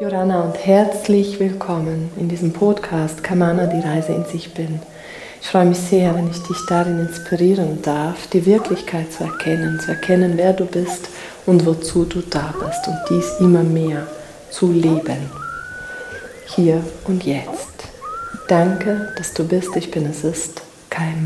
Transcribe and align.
Joranna 0.00 0.40
und 0.40 0.56
herzlich 0.66 1.38
willkommen 1.38 2.10
in 2.16 2.28
diesem 2.28 2.52
Podcast 2.52 3.22
Kamana, 3.22 3.66
die 3.66 3.78
Reise 3.78 4.12
in 4.12 4.24
sich 4.24 4.52
bin. 4.52 4.80
Ich 5.40 5.46
freue 5.46 5.66
mich 5.66 5.78
sehr, 5.78 6.12
wenn 6.16 6.28
ich 6.28 6.42
dich 6.42 6.56
darin 6.68 6.98
inspirieren 6.98 7.80
darf, 7.80 8.26
die 8.26 8.44
Wirklichkeit 8.44 9.12
zu 9.12 9.22
erkennen, 9.22 9.78
zu 9.78 9.92
erkennen, 9.92 10.32
wer 10.34 10.52
du 10.52 10.64
bist 10.64 11.08
und 11.46 11.64
wozu 11.64 12.06
du 12.06 12.22
da 12.22 12.52
bist 12.58 12.88
und 12.88 12.98
dies 13.08 13.38
immer 13.38 13.62
mehr 13.62 14.08
zu 14.50 14.72
leben. 14.72 15.30
Hier 16.56 16.82
und 17.04 17.24
jetzt. 17.24 17.88
Danke, 18.48 19.12
dass 19.16 19.32
du 19.32 19.46
bist, 19.46 19.76
ich 19.76 19.92
bin 19.92 20.06
es 20.06 20.24
ist, 20.24 20.62
kein 20.90 21.24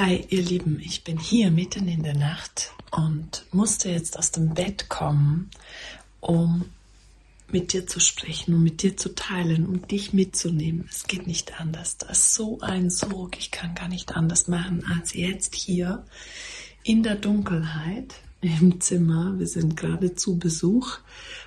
Hi, 0.00 0.24
ihr 0.28 0.42
Lieben, 0.42 0.78
ich 0.78 1.02
bin 1.02 1.18
hier 1.18 1.50
mitten 1.50 1.88
in 1.88 2.04
der 2.04 2.14
Nacht 2.14 2.70
und 2.92 3.44
musste 3.50 3.90
jetzt 3.90 4.16
aus 4.16 4.30
dem 4.30 4.54
Bett 4.54 4.88
kommen, 4.88 5.50
um 6.20 6.66
mit 7.50 7.72
dir 7.72 7.84
zu 7.84 7.98
sprechen, 7.98 8.54
um 8.54 8.62
mit 8.62 8.84
dir 8.84 8.96
zu 8.96 9.16
teilen, 9.16 9.66
um 9.66 9.88
dich 9.88 10.12
mitzunehmen. 10.12 10.88
Es 10.88 11.08
geht 11.08 11.26
nicht 11.26 11.60
anders. 11.60 11.96
Das 11.96 12.16
ist 12.16 12.34
so 12.34 12.60
ein 12.60 12.90
Sog. 12.90 13.36
Ich 13.38 13.50
kann 13.50 13.74
gar 13.74 13.88
nicht 13.88 14.14
anders 14.14 14.46
machen, 14.46 14.84
als 14.88 15.14
jetzt 15.14 15.56
hier 15.56 16.04
in 16.84 17.02
der 17.02 17.16
Dunkelheit 17.16 18.14
im 18.40 18.80
Zimmer. 18.80 19.36
Wir 19.36 19.48
sind 19.48 19.76
gerade 19.76 20.14
zu 20.14 20.38
Besuch 20.38 20.98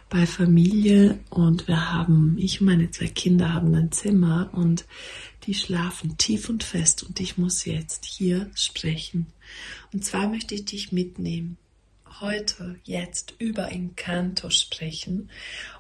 bei 0.10 0.26
Familie 0.26 1.20
und 1.30 1.70
wir 1.70 1.90
haben, 1.94 2.36
ich 2.38 2.60
und 2.60 2.68
meine 2.68 2.92
zwei 2.92 3.08
Kinder 3.08 3.54
haben 3.54 3.74
ein 3.76 3.94
Zimmer 3.94 4.50
und 4.52 4.84
die 5.46 5.54
schlafen 5.54 6.18
tief 6.18 6.50
und 6.50 6.64
fest 6.64 7.04
und 7.04 7.20
ich 7.20 7.38
muss 7.38 7.66
jetzt 7.66 8.06
hier 8.06 8.50
sprechen. 8.56 9.28
Und 9.94 10.06
zwar 10.06 10.28
möchte 10.28 10.56
ich 10.56 10.66
dich 10.66 10.92
mitnehmen, 10.92 11.58
heute, 12.20 12.80
jetzt 12.84 13.34
über 13.40 13.72
Encanto 13.72 14.50
sprechen 14.50 15.30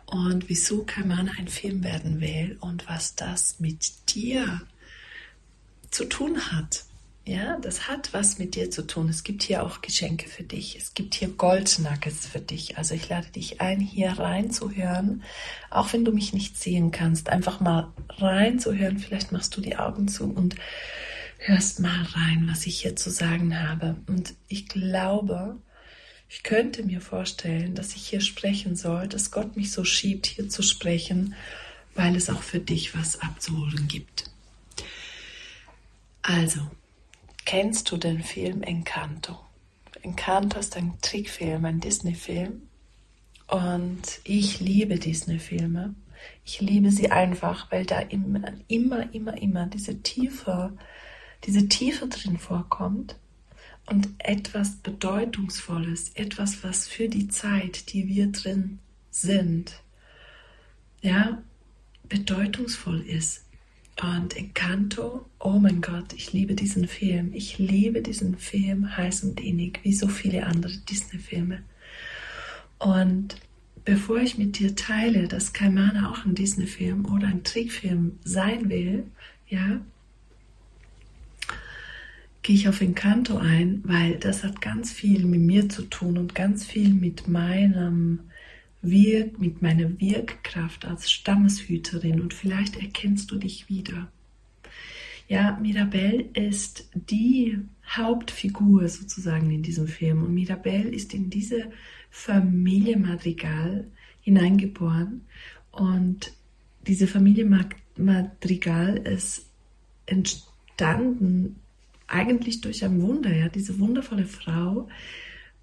und 0.05 0.49
wieso 0.49 0.83
Kamana 0.83 1.33
ein 1.37 1.47
Film 1.47 1.83
werden 1.83 2.19
will 2.19 2.57
und 2.59 2.87
was 2.87 3.15
das 3.15 3.59
mit 3.59 3.93
dir 4.13 4.61
zu 5.91 6.05
tun 6.05 6.51
hat. 6.51 6.85
Ja, 7.23 7.59
das 7.59 7.87
hat 7.87 8.13
was 8.13 8.39
mit 8.39 8.55
dir 8.55 8.71
zu 8.71 8.81
tun. 8.87 9.07
Es 9.07 9.23
gibt 9.23 9.43
hier 9.43 9.63
auch 9.63 9.81
Geschenke 9.81 10.27
für 10.27 10.43
dich. 10.43 10.75
Es 10.75 10.95
gibt 10.95 11.13
hier 11.13 11.27
Goldnuggets 11.27 12.25
für 12.25 12.39
dich. 12.39 12.79
Also 12.79 12.95
ich 12.95 13.09
lade 13.09 13.27
dich 13.29 13.61
ein, 13.61 13.79
hier 13.79 14.13
reinzuhören, 14.13 15.23
auch 15.69 15.93
wenn 15.93 16.03
du 16.03 16.11
mich 16.11 16.33
nicht 16.33 16.57
sehen 16.57 16.89
kannst. 16.89 17.29
Einfach 17.29 17.59
mal 17.59 17.93
reinzuhören. 18.09 18.97
Vielleicht 18.97 19.31
machst 19.31 19.55
du 19.55 19.61
die 19.61 19.77
Augen 19.77 20.07
zu 20.07 20.25
und 20.31 20.55
hörst 21.37 21.79
mal 21.79 22.03
rein, 22.13 22.47
was 22.49 22.65
ich 22.65 22.81
hier 22.81 22.95
zu 22.95 23.11
sagen 23.11 23.59
habe. 23.59 23.97
Und 24.07 24.33
ich 24.47 24.67
glaube, 24.67 25.59
ich 26.27 26.41
könnte 26.41 26.81
mir 26.81 27.01
vorstellen, 27.01 27.75
dass 27.75 27.95
ich 27.95 28.07
hier 28.07 28.21
sprechen 28.21 28.75
soll, 28.75 29.07
dass 29.07 29.29
Gott 29.29 29.55
mich 29.55 29.71
so 29.71 29.83
schiebt, 29.83 30.25
hier 30.25 30.49
zu 30.49 30.63
sprechen, 30.63 31.35
weil 31.93 32.15
es 32.15 32.31
auch 32.31 32.41
für 32.41 32.59
dich 32.59 32.97
was 32.97 33.21
abzuholen 33.21 33.87
gibt. 33.87 34.31
Also, 36.23 36.61
Kennst 37.53 37.91
du 37.91 37.97
den 37.97 38.23
Film 38.23 38.63
Encanto? 38.63 39.37
Encanto 40.03 40.57
ist 40.57 40.77
ein 40.77 40.93
Trickfilm, 41.01 41.65
ein 41.65 41.81
Disney-Film. 41.81 42.61
Und 43.49 44.21
ich 44.23 44.61
liebe 44.61 44.97
Disney-Filme. 44.97 45.93
Ich 46.45 46.61
liebe 46.61 46.91
sie 46.91 47.11
einfach, 47.11 47.69
weil 47.69 47.85
da 47.85 47.99
immer, 47.99 48.53
immer, 48.69 49.13
immer, 49.13 49.37
immer 49.37 49.65
diese 49.65 50.01
Tiefe, 50.01 50.71
diese 51.43 51.67
Tiefe 51.67 52.07
drin 52.07 52.37
vorkommt 52.37 53.17
und 53.85 54.07
etwas 54.19 54.77
Bedeutungsvolles, 54.77 56.11
etwas, 56.13 56.63
was 56.63 56.87
für 56.87 57.09
die 57.09 57.27
Zeit, 57.27 57.91
die 57.91 58.07
wir 58.07 58.27
drin 58.31 58.79
sind, 59.09 59.73
ja, 61.01 61.43
bedeutungsvoll 62.07 63.01
ist. 63.01 63.43
Und 63.99 64.35
Encanto, 64.35 65.25
oh 65.39 65.59
mein 65.59 65.81
Gott, 65.81 66.13
ich 66.13 66.33
liebe 66.33 66.55
diesen 66.55 66.87
Film. 66.87 67.33
Ich 67.33 67.57
liebe 67.59 68.01
diesen 68.01 68.37
Film 68.37 68.95
heiß 68.97 69.23
und 69.23 69.39
innig, 69.39 69.79
wie 69.83 69.93
so 69.93 70.07
viele 70.07 70.47
andere 70.47 70.77
Disney-Filme. 70.89 71.61
Und 72.79 73.35
bevor 73.85 74.17
ich 74.17 74.37
mit 74.37 74.57
dir 74.57 74.75
teile, 74.75 75.27
dass 75.27 75.53
Kaimana 75.53 76.09
auch 76.09 76.25
ein 76.25 76.35
Disney-Film 76.35 77.05
oder 77.13 77.27
ein 77.27 77.43
Trickfilm 77.43 78.17
sein 78.23 78.69
will, 78.69 79.03
ja, 79.47 79.81
gehe 82.41 82.55
ich 82.55 82.67
auf 82.67 82.81
Encanto 82.81 83.37
ein, 83.37 83.81
weil 83.83 84.17
das 84.17 84.43
hat 84.43 84.61
ganz 84.61 84.91
viel 84.91 85.25
mit 85.25 85.41
mir 85.41 85.69
zu 85.69 85.83
tun 85.83 86.17
und 86.17 86.33
ganz 86.33 86.65
viel 86.65 86.89
mit 86.89 87.27
meinem 87.27 88.30
Wirk, 88.81 89.39
mit 89.39 89.61
meiner 89.61 89.99
Wirkkraft 89.99 90.85
als 90.85 91.11
Stammeshüterin 91.11 92.19
und 92.19 92.33
vielleicht 92.33 92.77
erkennst 92.77 93.31
du 93.31 93.37
dich 93.37 93.69
wieder. 93.69 94.07
Ja, 95.27 95.57
Mirabelle 95.61 96.25
ist 96.33 96.89
die 96.93 97.59
Hauptfigur 97.87 98.89
sozusagen 98.89 99.49
in 99.51 99.63
diesem 99.63 99.87
Film 99.87 100.23
und 100.23 100.33
Mirabelle 100.33 100.89
ist 100.89 101.13
in 101.13 101.29
diese 101.29 101.71
Familie 102.09 102.97
Madrigal 102.97 103.85
hineingeboren 104.21 105.21
und 105.71 106.33
diese 106.87 107.07
Familie 107.07 107.45
Madrigal 107.95 108.97
ist 108.97 109.45
entstanden 110.05 111.55
eigentlich 112.07 112.61
durch 112.61 112.83
ein 112.83 113.01
Wunder, 113.01 113.33
ja, 113.33 113.47
diese 113.47 113.79
wundervolle 113.79 114.25
Frau, 114.25 114.89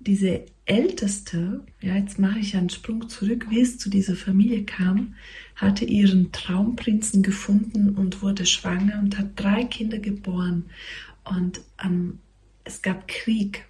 diese 0.00 0.46
älteste, 0.64 1.64
ja, 1.80 1.96
jetzt 1.96 2.18
mache 2.18 2.38
ich 2.38 2.56
einen 2.56 2.70
Sprung 2.70 3.08
zurück, 3.08 3.46
wie 3.50 3.60
es 3.60 3.78
zu 3.78 3.90
dieser 3.90 4.14
Familie 4.14 4.64
kam, 4.64 5.14
hatte 5.56 5.84
ihren 5.84 6.30
Traumprinzen 6.30 7.22
gefunden 7.22 7.90
und 7.90 8.22
wurde 8.22 8.46
schwanger 8.46 9.00
und 9.00 9.18
hat 9.18 9.30
drei 9.36 9.64
Kinder 9.64 9.98
geboren. 9.98 10.66
Und 11.24 11.60
ähm, 11.82 12.18
es 12.64 12.82
gab 12.82 13.08
Krieg 13.08 13.64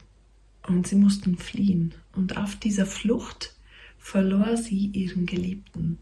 und 0.67 0.87
sie 0.87 0.97
mussten 0.97 1.39
fliehen. 1.39 1.95
Und 2.15 2.37
auf 2.37 2.57
dieser 2.57 2.87
Flucht 2.87 3.55
verlor 3.99 4.57
sie 4.57 4.87
ihren 4.87 5.25
Geliebten. 5.27 5.99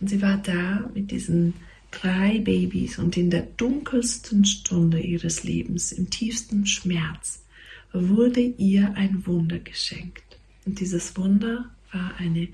Und 0.00 0.08
sie 0.08 0.22
war 0.22 0.36
da 0.36 0.88
mit 0.94 1.10
diesen 1.10 1.54
drei 1.90 2.40
Babys 2.40 2.98
und 2.98 3.16
in 3.16 3.30
der 3.30 3.42
dunkelsten 3.42 4.44
Stunde 4.44 5.00
ihres 5.00 5.44
Lebens, 5.44 5.92
im 5.92 6.10
tiefsten 6.10 6.66
Schmerz, 6.66 7.42
wurde 7.92 8.40
ihr 8.40 8.94
ein 8.94 9.26
Wunder 9.26 9.58
geschenkt. 9.58 10.38
Und 10.64 10.80
dieses 10.80 11.16
Wunder 11.16 11.70
war 11.92 12.14
eine 12.18 12.48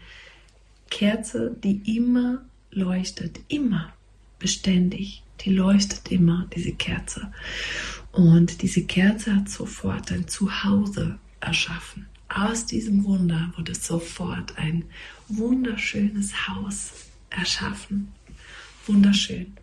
Kerze, 0.90 1.56
die 1.62 1.96
immer 1.96 2.44
leuchtet, 2.70 3.40
immer 3.48 3.92
beständig. 4.38 5.22
Die 5.40 5.50
leuchtet 5.50 6.10
immer, 6.12 6.48
diese 6.54 6.72
Kerze. 6.72 7.32
Und 8.12 8.62
diese 8.62 8.84
Kerze 8.84 9.36
hat 9.36 9.48
sofort 9.48 10.12
ein 10.12 10.28
Zuhause 10.28 11.18
erschaffen. 11.40 12.06
Aus 12.28 12.66
diesem 12.66 13.04
Wunder 13.04 13.52
wurde 13.56 13.74
sofort 13.74 14.56
ein 14.58 14.84
wunderschönes 15.28 16.48
Haus 16.48 16.92
erschaffen. 17.30 18.08
Wunderschön 18.86 19.54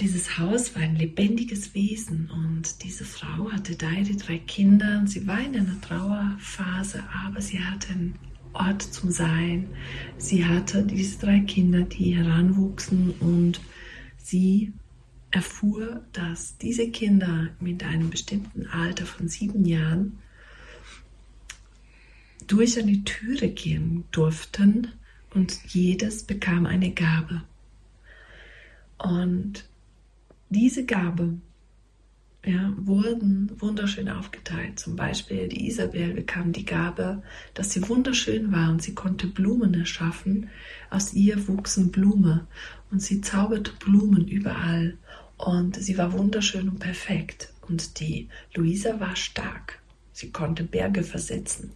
dieses 0.00 0.38
Haus 0.38 0.74
war 0.74 0.82
ein 0.82 0.96
lebendiges 0.96 1.74
Wesen 1.74 2.30
und 2.30 2.82
diese 2.84 3.04
Frau 3.04 3.50
hatte 3.50 3.76
da 3.76 3.90
ihre 3.90 4.16
drei 4.16 4.38
Kinder 4.38 4.98
und 4.98 5.08
sie 5.08 5.26
war 5.26 5.40
in 5.40 5.56
einer 5.56 5.80
Trauerphase, 5.80 7.02
aber 7.24 7.40
sie 7.40 7.60
hatte 7.60 7.92
einen 7.92 8.14
Ort 8.52 8.82
zum 8.82 9.10
Sein. 9.10 9.68
Sie 10.18 10.44
hatte 10.44 10.82
diese 10.82 11.18
drei 11.18 11.40
Kinder, 11.40 11.82
die 11.82 12.14
heranwuchsen 12.16 13.12
und 13.20 13.60
sie 14.18 14.72
erfuhr, 15.30 16.04
dass 16.12 16.56
diese 16.58 16.90
Kinder 16.90 17.50
mit 17.60 17.82
einem 17.84 18.10
bestimmten 18.10 18.66
Alter 18.66 19.06
von 19.06 19.28
sieben 19.28 19.64
Jahren 19.64 20.18
durch 22.46 22.78
eine 22.78 23.02
Türe 23.04 23.48
gehen 23.48 24.04
durften 24.12 24.88
und 25.34 25.58
jedes 25.66 26.24
bekam 26.24 26.66
eine 26.66 26.92
Gabe. 26.92 27.42
Und 28.98 29.68
diese 30.48 30.84
Gabe 30.84 31.38
ja, 32.46 32.72
wurden 32.76 33.50
wunderschön 33.60 34.08
aufgeteilt. 34.08 34.78
Zum 34.78 34.94
Beispiel 34.94 35.48
die 35.48 35.66
Isabel 35.66 36.14
bekam 36.14 36.52
die 36.52 36.64
Gabe, 36.64 37.22
dass 37.54 37.72
sie 37.72 37.88
wunderschön 37.88 38.52
war 38.52 38.70
und 38.70 38.80
sie 38.80 38.94
konnte 38.94 39.26
Blumen 39.26 39.74
erschaffen. 39.74 40.48
Aus 40.88 41.12
ihr 41.12 41.48
wuchsen 41.48 41.90
Blumen 41.90 42.42
und 42.92 43.02
sie 43.02 43.20
zauberte 43.20 43.72
Blumen 43.72 44.28
überall 44.28 44.96
und 45.36 45.76
sie 45.76 45.98
war 45.98 46.12
wunderschön 46.12 46.68
und 46.68 46.78
perfekt. 46.78 47.52
Und 47.68 47.98
die 47.98 48.28
Luisa 48.54 49.00
war 49.00 49.16
stark. 49.16 49.80
Sie 50.12 50.30
konnte 50.30 50.62
Berge 50.62 51.02
versetzen. 51.02 51.72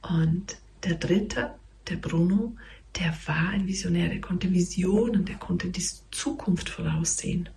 Und 0.00 0.56
der 0.84 0.94
dritte, 0.94 1.54
der 1.88 1.96
Bruno, 1.96 2.56
der 2.96 3.12
war 3.26 3.48
ein 3.48 3.66
Visionär, 3.66 4.08
der 4.08 4.20
konnte 4.20 4.52
Visionen, 4.52 5.24
der 5.24 5.36
konnte 5.36 5.70
die 5.70 5.84
Zukunft 6.12 6.68
voraussehen. 6.68 7.48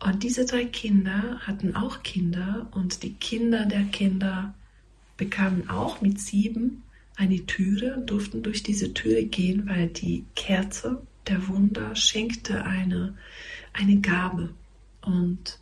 Und 0.00 0.22
diese 0.22 0.46
drei 0.46 0.64
Kinder 0.64 1.38
hatten 1.40 1.76
auch 1.76 2.02
Kinder 2.02 2.68
und 2.72 3.02
die 3.02 3.12
Kinder 3.14 3.66
der 3.66 3.84
Kinder 3.84 4.54
bekamen 5.16 5.68
auch 5.68 6.00
mit 6.00 6.18
sieben 6.18 6.82
eine 7.16 7.44
Türe 7.44 7.96
und 7.96 8.08
durften 8.08 8.42
durch 8.42 8.62
diese 8.62 8.94
Türe 8.94 9.24
gehen, 9.24 9.68
weil 9.68 9.88
die 9.88 10.24
Kerze 10.34 11.02
der 11.26 11.48
Wunder 11.48 11.94
schenkte 11.94 12.64
eine, 12.64 13.14
eine 13.74 14.00
Gabe. 14.00 14.54
Und 15.02 15.58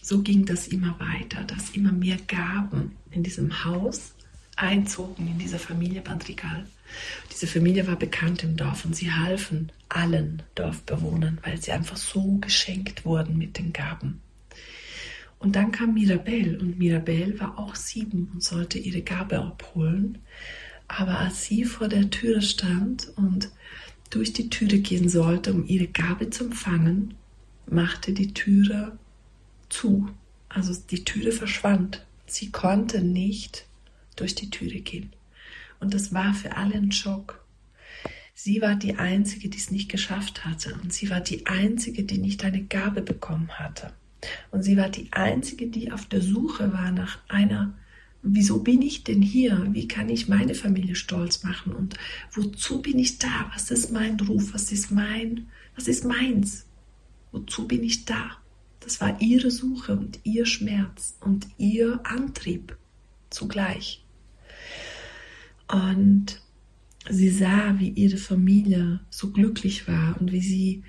so 0.00 0.22
ging 0.22 0.44
das 0.44 0.68
immer 0.68 0.94
weiter, 1.00 1.42
dass 1.42 1.70
immer 1.70 1.90
mehr 1.90 2.18
Gaben 2.28 2.92
in 3.10 3.24
diesem 3.24 3.64
Haus 3.64 4.14
einzogen, 4.54 5.26
in 5.26 5.38
dieser 5.38 5.58
Familie 5.58 6.00
Bandrigal. 6.00 6.64
Diese 7.32 7.48
Familie 7.48 7.88
war 7.88 7.96
bekannt 7.96 8.44
im 8.44 8.56
Dorf 8.56 8.84
und 8.84 8.94
sie 8.94 9.10
halfen 9.10 9.72
allen 9.94 10.42
Dorfbewohnern, 10.54 11.38
weil 11.42 11.60
sie 11.60 11.72
einfach 11.72 11.96
so 11.96 12.38
geschenkt 12.40 13.04
wurden 13.04 13.38
mit 13.38 13.58
den 13.58 13.72
Gaben. 13.72 14.20
Und 15.38 15.56
dann 15.56 15.72
kam 15.72 15.94
Mirabelle 15.94 16.58
und 16.58 16.78
Mirabelle 16.78 17.38
war 17.38 17.58
auch 17.58 17.74
sieben 17.74 18.30
und 18.32 18.42
sollte 18.42 18.78
ihre 18.78 19.02
Gabe 19.02 19.38
abholen. 19.38 20.18
Aber 20.88 21.18
als 21.18 21.44
sie 21.44 21.64
vor 21.64 21.88
der 21.88 22.10
Tür 22.10 22.40
stand 22.40 23.12
und 23.16 23.50
durch 24.10 24.32
die 24.32 24.48
Türe 24.48 24.78
gehen 24.78 25.08
sollte, 25.08 25.52
um 25.52 25.66
ihre 25.66 25.88
Gabe 25.88 26.30
zu 26.30 26.44
empfangen, 26.44 27.14
machte 27.66 28.12
die 28.12 28.32
Türe 28.32 28.98
zu. 29.68 30.08
Also 30.48 30.74
die 30.90 31.04
Türe 31.04 31.32
verschwand. 31.32 32.04
Sie 32.26 32.50
konnte 32.50 33.02
nicht 33.02 33.66
durch 34.16 34.34
die 34.34 34.50
Türe 34.50 34.80
gehen. 34.80 35.12
Und 35.80 35.94
das 35.94 36.14
war 36.14 36.32
für 36.32 36.56
alle 36.56 36.74
ein 36.74 36.92
Schock. 36.92 37.43
Sie 38.34 38.60
war 38.60 38.74
die 38.74 38.96
Einzige, 38.96 39.48
die 39.48 39.58
es 39.58 39.70
nicht 39.70 39.88
geschafft 39.88 40.44
hatte. 40.44 40.74
Und 40.82 40.92
sie 40.92 41.08
war 41.08 41.20
die 41.20 41.46
Einzige, 41.46 42.02
die 42.02 42.18
nicht 42.18 42.44
eine 42.44 42.64
Gabe 42.64 43.00
bekommen 43.00 43.48
hatte. 43.50 43.92
Und 44.50 44.62
sie 44.62 44.76
war 44.76 44.88
die 44.88 45.12
Einzige, 45.12 45.68
die 45.68 45.92
auf 45.92 46.06
der 46.06 46.20
Suche 46.20 46.72
war 46.72 46.90
nach 46.90 47.18
einer, 47.28 47.74
wieso 48.22 48.62
bin 48.62 48.82
ich 48.82 49.04
denn 49.04 49.22
hier? 49.22 49.68
Wie 49.70 49.86
kann 49.86 50.08
ich 50.08 50.28
meine 50.28 50.54
Familie 50.54 50.96
stolz 50.96 51.44
machen? 51.44 51.74
Und 51.74 51.96
wozu 52.32 52.82
bin 52.82 52.98
ich 52.98 53.18
da? 53.18 53.50
Was 53.52 53.70
ist 53.70 53.92
mein 53.92 54.18
Ruf? 54.18 54.52
Was 54.52 54.72
ist 54.72 54.90
mein, 54.90 55.46
was 55.76 55.86
ist 55.86 56.04
meins? 56.04 56.66
Wozu 57.30 57.68
bin 57.68 57.84
ich 57.84 58.04
da? 58.04 58.30
Das 58.80 59.00
war 59.00 59.20
ihre 59.20 59.50
Suche 59.50 59.92
und 59.92 60.18
ihr 60.24 60.44
Schmerz 60.44 61.16
und 61.20 61.46
ihr 61.56 62.00
Antrieb 62.04 62.76
zugleich. 63.30 64.04
Und 65.68 66.42
sie 67.10 67.30
sah, 67.30 67.74
wie 67.78 67.90
ihre 67.90 68.16
Familie 68.16 69.00
so 69.10 69.30
glücklich 69.30 69.88
war 69.88 70.20
und 70.20 70.32
wie 70.32 70.40
sie 70.40 70.82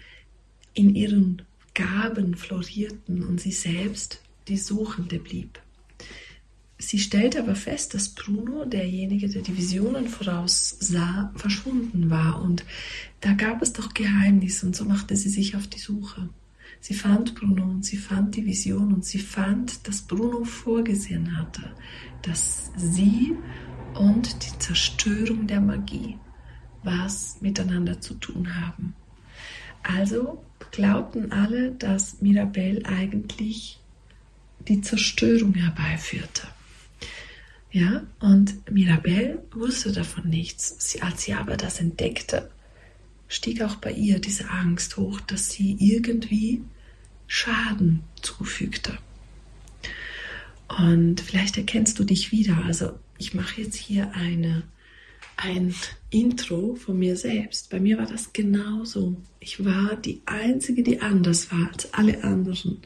in 0.74 0.96
ihren 0.96 1.42
Gaben 1.74 2.36
florierten 2.36 3.24
und 3.24 3.42
sie 3.42 3.52
selbst 3.52 4.22
die 4.48 4.58
Suchende 4.58 5.20
blieb. 5.20 5.60
Sie 6.78 7.00
stellte 7.00 7.40
aber 7.40 7.56
fest, 7.56 7.94
dass 7.94 8.10
Bruno, 8.10 8.66
derjenige, 8.66 9.30
der 9.30 9.42
die 9.42 9.58
Visionen 9.58 10.08
voraussah, 10.08 11.32
verschwunden 11.36 12.10
war. 12.10 12.42
Und 12.42 12.66
da 13.22 13.34
gab 13.34 13.62
es 13.62 13.72
doch 13.72 13.94
Geheimnisse 13.94 14.66
und 14.66 14.76
so 14.76 14.84
machte 14.84 15.16
sie 15.16 15.30
sich 15.30 15.56
auf 15.56 15.68
die 15.68 15.80
Suche. 15.80 16.30
Sie 16.82 16.94
fand 16.94 17.34
Bruno 17.34 17.64
und 17.64 17.86
sie 17.86 17.98
fand 17.98 18.36
die 18.36 18.46
Vision 18.46 18.94
und 18.94 19.06
sie 19.06 19.20
fand, 19.20 19.88
dass 19.88 20.02
Bruno 20.02 20.44
vorgesehen 20.44 21.38
hatte, 21.38 21.72
dass 22.22 22.72
sie 22.76 23.32
und 23.96 24.46
die 24.46 24.60
Zerstörung 24.60 25.48
der 25.48 25.62
Magie 25.62 26.18
was 26.86 27.42
miteinander 27.42 28.00
zu 28.00 28.14
tun 28.14 28.62
haben. 28.62 28.96
Also 29.84 30.44
glaubten 30.72 31.32
alle, 31.32 31.72
dass 31.72 32.22
Mirabelle 32.22 32.86
eigentlich 32.86 33.80
die 34.68 34.82
Zerstörung 34.82 35.54
herbeiführte. 35.54 36.48
Ja, 37.72 38.04
und 38.20 38.72
Mirabelle 38.72 39.44
wusste 39.52 39.92
davon 39.92 40.30
nichts. 40.30 40.76
Sie, 40.80 41.02
als 41.02 41.24
sie 41.24 41.34
aber 41.34 41.58
das 41.58 41.82
entdeckte, 41.82 42.50
stieg 43.28 43.62
auch 43.62 43.76
bei 43.76 43.92
ihr 43.92 44.20
diese 44.20 44.50
Angst 44.50 44.96
hoch, 44.98 45.20
dass 45.22 45.52
sie 45.52 45.76
irgendwie 45.80 46.62
Schaden 47.28 48.04
zufügte. 48.22 48.98
Und 50.80 51.20
vielleicht 51.22 51.58
erkennst 51.58 52.00
du 52.00 52.06
dich 52.06 52.32
wieder. 52.32 52.64
Also 52.66 52.98
ich 53.18 53.34
mache 53.34 53.62
jetzt 53.62 53.76
hier 53.76 54.14
eine, 54.14 54.64
ein 55.38 55.74
Intro 56.10 56.76
von 56.76 56.98
mir 56.98 57.16
selbst. 57.16 57.70
Bei 57.70 57.80
mir 57.80 57.98
war 57.98 58.06
das 58.06 58.34
genauso. 58.34 59.16
Ich 59.40 59.64
war 59.64 59.96
die 59.96 60.22
Einzige, 60.26 60.84
die 60.84 61.02
anders 61.02 61.52
war 61.52 61.72
als 61.72 61.94
alle 61.94 62.24
anderen. 62.24 62.80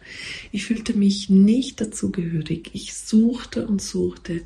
Ich 0.51 0.65
fühlte 0.65 0.93
mich 0.93 1.29
nicht 1.29 1.79
dazugehörig. 1.81 2.71
Ich 2.73 2.93
suchte 2.93 3.67
und 3.67 3.81
suchte. 3.81 4.41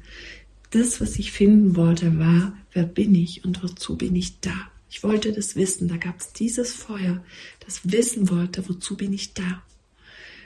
Das, 0.72 1.02
was 1.02 1.18
ich 1.18 1.32
finden 1.32 1.76
wollte, 1.76 2.18
war, 2.18 2.58
wer 2.72 2.84
bin 2.84 3.14
ich 3.16 3.46
und 3.46 3.64
wozu 3.64 3.98
bin 3.98 4.16
ich 4.16 4.40
da? 4.40 4.56
Ich 4.90 5.04
wollte 5.04 5.32
das 5.34 5.56
wissen. 5.56 5.88
Da 5.88 5.98
gab 5.98 6.20
es 6.20 6.34
dieses 6.34 6.74
Feuer, 6.74 7.24
das 7.66 7.92
wissen 7.92 8.30
wollte, 8.30 8.68
wozu 8.70 8.96
bin 8.96 9.14
ich 9.14 9.34
da? 9.34 9.64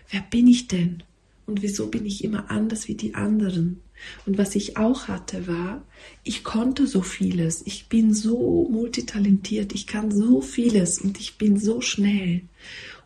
Wer 0.10 0.22
bin 0.22 0.48
ich 0.48 0.68
denn? 0.68 1.04
Und 1.46 1.62
wieso 1.62 1.88
bin 1.88 2.06
ich 2.06 2.24
immer 2.24 2.50
anders 2.50 2.88
wie 2.88 2.96
die 2.96 3.16
anderen? 3.16 3.82
Und 4.26 4.38
was 4.38 4.56
ich 4.56 4.78
auch 4.78 5.08
hatte, 5.08 5.48
war, 5.48 5.84
ich 6.24 6.44
konnte 6.44 6.88
so 6.88 7.02
vieles. 7.02 7.64
Ich 7.66 7.88
bin 7.88 8.14
so 8.14 8.68
multitalentiert. 8.72 9.74
Ich 9.74 9.88
kann 9.88 10.12
so 10.12 10.42
vieles 10.42 11.00
und 11.00 11.20
ich 11.20 11.38
bin 11.38 11.60
so 11.60 11.82
schnell. 11.82 12.42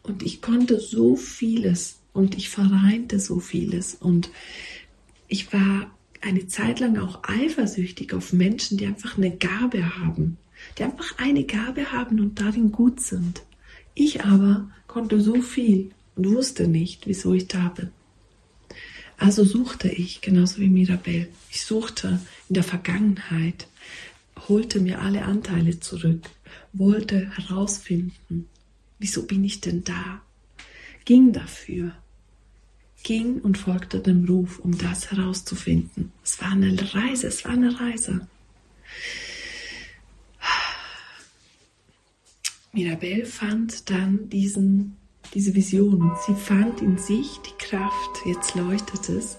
Und 0.03 0.23
ich 0.23 0.41
konnte 0.41 0.79
so 0.79 1.15
vieles 1.15 1.99
und 2.13 2.35
ich 2.35 2.49
vereinte 2.49 3.19
so 3.19 3.39
vieles. 3.39 3.95
Und 3.95 4.29
ich 5.27 5.53
war 5.53 5.91
eine 6.21 6.47
Zeit 6.47 6.79
lang 6.79 6.97
auch 6.97 7.23
eifersüchtig 7.23 8.13
auf 8.13 8.33
Menschen, 8.33 8.77
die 8.77 8.85
einfach 8.85 9.17
eine 9.17 9.35
Gabe 9.35 9.97
haben. 9.97 10.37
Die 10.77 10.83
einfach 10.83 11.17
eine 11.17 11.43
Gabe 11.43 11.91
haben 11.91 12.19
und 12.19 12.39
darin 12.39 12.71
gut 12.71 12.99
sind. 12.99 13.41
Ich 13.95 14.23
aber 14.23 14.69
konnte 14.87 15.19
so 15.19 15.41
viel 15.41 15.91
und 16.15 16.31
wusste 16.31 16.67
nicht, 16.67 17.07
wieso 17.07 17.33
ich 17.33 17.47
da 17.47 17.69
bin. 17.69 17.89
Also 19.21 19.43
suchte 19.43 19.87
ich, 19.87 20.21
genauso 20.21 20.57
wie 20.57 20.67
Mirabelle, 20.67 21.27
ich 21.51 21.63
suchte 21.63 22.19
in 22.49 22.55
der 22.55 22.63
Vergangenheit, 22.63 23.67
holte 24.47 24.79
mir 24.79 24.99
alle 24.99 25.25
Anteile 25.25 25.79
zurück, 25.79 26.27
wollte 26.73 27.29
herausfinden, 27.37 28.47
wieso 28.97 29.27
bin 29.27 29.43
ich 29.43 29.61
denn 29.61 29.83
da, 29.83 30.23
ging 31.05 31.33
dafür, 31.33 31.91
ging 33.03 33.37
und 33.41 33.59
folgte 33.59 33.99
dem 33.99 34.25
Ruf, 34.25 34.57
um 34.57 34.75
das 34.75 35.11
herauszufinden. 35.11 36.11
Es 36.23 36.41
war 36.41 36.53
eine 36.53 36.75
Reise, 36.95 37.27
es 37.27 37.45
war 37.45 37.51
eine 37.51 37.79
Reise. 37.79 38.27
Mirabelle 42.71 43.27
fand 43.27 43.87
dann 43.91 44.29
diesen 44.31 44.97
diese 45.33 45.55
Vision. 45.55 46.11
Sie 46.25 46.33
fand 46.33 46.81
in 46.81 46.97
sich 46.97 47.39
die 47.39 47.57
Kraft, 47.57 48.25
jetzt 48.25 48.55
leuchtet 48.55 49.09
es, 49.09 49.37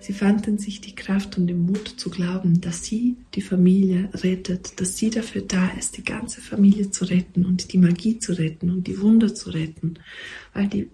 sie 0.00 0.12
fand 0.12 0.46
in 0.46 0.58
sich 0.58 0.80
die 0.80 0.94
Kraft 0.94 1.36
und 1.36 1.46
den 1.46 1.66
Mut 1.66 1.88
zu 1.96 2.10
glauben, 2.10 2.60
dass 2.60 2.84
sie 2.84 3.16
die 3.34 3.42
Familie 3.42 4.08
rettet, 4.14 4.80
dass 4.80 4.96
sie 4.96 5.10
dafür 5.10 5.42
da 5.42 5.68
ist, 5.78 5.96
die 5.96 6.04
ganze 6.04 6.40
Familie 6.40 6.90
zu 6.90 7.04
retten 7.04 7.44
und 7.44 7.72
die 7.72 7.78
Magie 7.78 8.18
zu 8.18 8.32
retten 8.32 8.70
und 8.70 8.86
die 8.86 9.00
Wunder 9.00 9.34
zu 9.34 9.50
retten. 9.50 9.98
Weil 10.52 10.68
die, 10.68 10.88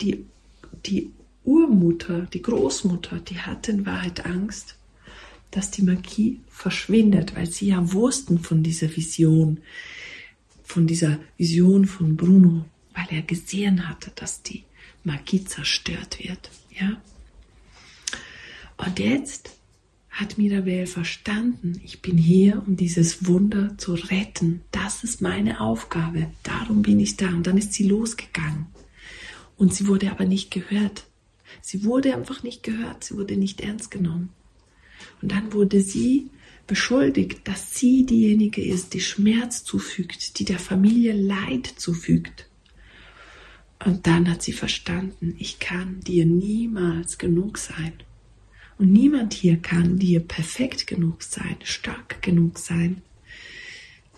die, 0.00 0.24
die 0.86 1.10
Urmutter, 1.44 2.22
die 2.32 2.42
Großmutter, 2.42 3.20
die 3.20 3.38
hatte 3.38 3.72
in 3.72 3.86
Wahrheit 3.86 4.24
Angst, 4.26 4.76
dass 5.50 5.70
die 5.70 5.82
Magie 5.82 6.40
verschwindet, 6.48 7.36
weil 7.36 7.46
sie 7.46 7.68
ja 7.68 7.92
wussten 7.92 8.38
von 8.38 8.62
dieser 8.62 8.94
Vision, 8.94 9.58
von 10.64 10.86
dieser 10.86 11.18
Vision 11.36 11.84
von 11.84 12.16
Bruno, 12.16 12.64
weil 12.94 13.06
er 13.10 13.22
gesehen 13.22 13.88
hatte, 13.88 14.10
dass 14.14 14.42
die 14.42 14.64
Magie 15.04 15.44
zerstört 15.44 16.18
wird. 16.18 16.50
Ja? 16.70 17.00
Und 18.76 18.98
jetzt 18.98 19.50
hat 20.10 20.36
Mirabel 20.36 20.86
verstanden, 20.86 21.80
ich 21.82 22.02
bin 22.02 22.18
hier, 22.18 22.62
um 22.66 22.76
dieses 22.76 23.26
Wunder 23.26 23.76
zu 23.78 23.94
retten. 23.94 24.60
Das 24.70 25.04
ist 25.04 25.22
meine 25.22 25.60
Aufgabe. 25.60 26.30
Darum 26.42 26.82
bin 26.82 27.00
ich 27.00 27.16
da. 27.16 27.28
Und 27.28 27.46
dann 27.46 27.56
ist 27.56 27.72
sie 27.72 27.84
losgegangen. 27.84 28.66
Und 29.56 29.74
sie 29.74 29.86
wurde 29.86 30.10
aber 30.10 30.26
nicht 30.26 30.50
gehört. 30.50 31.04
Sie 31.62 31.84
wurde 31.84 32.14
einfach 32.14 32.42
nicht 32.42 32.62
gehört. 32.62 33.04
Sie 33.04 33.16
wurde 33.16 33.36
nicht 33.36 33.62
ernst 33.62 33.90
genommen. 33.90 34.28
Und 35.22 35.32
dann 35.32 35.52
wurde 35.54 35.80
sie 35.80 36.28
beschuldigt, 36.66 37.40
dass 37.48 37.74
sie 37.74 38.04
diejenige 38.04 38.62
ist, 38.62 38.94
die 38.94 39.00
Schmerz 39.00 39.64
zufügt, 39.64 40.38
die 40.38 40.44
der 40.44 40.58
Familie 40.58 41.12
Leid 41.12 41.66
zufügt. 41.76 42.48
Und 43.84 44.06
dann 44.06 44.30
hat 44.30 44.42
sie 44.42 44.52
verstanden, 44.52 45.34
ich 45.38 45.58
kann 45.58 46.00
dir 46.00 46.24
niemals 46.24 47.18
genug 47.18 47.58
sein. 47.58 47.94
Und 48.78 48.92
niemand 48.92 49.34
hier 49.34 49.56
kann 49.56 49.98
dir 49.98 50.20
perfekt 50.20 50.86
genug 50.86 51.22
sein, 51.22 51.56
stark 51.62 52.22
genug 52.22 52.58
sein. 52.58 53.02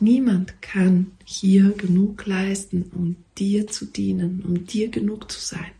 Niemand 0.00 0.60
kann 0.60 1.12
hier 1.24 1.70
genug 1.72 2.26
leisten, 2.26 2.90
um 2.94 3.16
dir 3.38 3.66
zu 3.66 3.86
dienen, 3.86 4.42
um 4.42 4.66
dir 4.66 4.88
genug 4.88 5.30
zu 5.30 5.40
sein. 5.40 5.70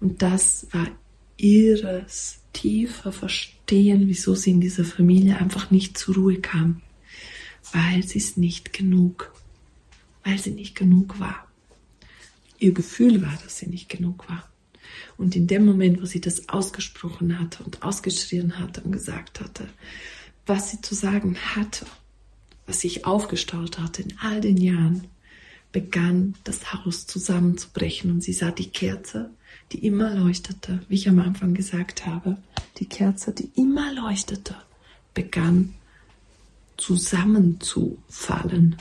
Und 0.00 0.22
das 0.22 0.66
war 0.70 0.88
ihres 1.36 2.40
tiefer 2.52 3.12
Verstehen, 3.12 4.06
wieso 4.06 4.34
sie 4.34 4.50
in 4.50 4.60
dieser 4.60 4.84
Familie 4.84 5.38
einfach 5.38 5.70
nicht 5.70 5.98
zur 5.98 6.14
Ruhe 6.16 6.40
kam. 6.40 6.82
Weil 7.72 8.02
sie 8.04 8.18
es 8.18 8.36
nicht 8.36 8.72
genug, 8.72 9.32
weil 10.24 10.38
sie 10.38 10.52
nicht 10.52 10.76
genug 10.76 11.18
war. 11.18 11.45
Ihr 12.58 12.72
Gefühl 12.72 13.22
war, 13.22 13.38
dass 13.44 13.58
sie 13.58 13.66
nicht 13.66 13.88
genug 13.88 14.28
war. 14.28 14.48
Und 15.16 15.36
in 15.36 15.46
dem 15.46 15.64
Moment, 15.64 16.00
wo 16.00 16.06
sie 16.06 16.20
das 16.20 16.48
ausgesprochen 16.48 17.38
hatte 17.38 17.62
und 17.64 17.82
ausgeschrien 17.82 18.58
hatte 18.58 18.80
und 18.82 18.92
gesagt 18.92 19.40
hatte, 19.40 19.68
was 20.46 20.70
sie 20.70 20.80
zu 20.80 20.94
sagen 20.94 21.36
hatte, 21.36 21.86
was 22.66 22.80
sich 22.80 23.04
aufgestaut 23.04 23.78
hatte 23.78 24.02
in 24.02 24.18
all 24.18 24.40
den 24.40 24.56
Jahren, 24.56 25.06
begann 25.72 26.34
das 26.44 26.72
Haus 26.72 27.06
zusammenzubrechen 27.06 28.10
und 28.10 28.22
sie 28.22 28.32
sah 28.32 28.50
die 28.50 28.70
Kerze, 28.70 29.30
die 29.72 29.84
immer 29.84 30.14
leuchtete, 30.14 30.80
wie 30.88 30.94
ich 30.94 31.08
am 31.08 31.18
Anfang 31.18 31.54
gesagt 31.54 32.06
habe, 32.06 32.38
die 32.78 32.86
Kerze, 32.86 33.32
die 33.32 33.50
immer 33.54 33.92
leuchtete, 33.92 34.54
begann 35.14 35.74
zusammenzufallen. 36.76 38.76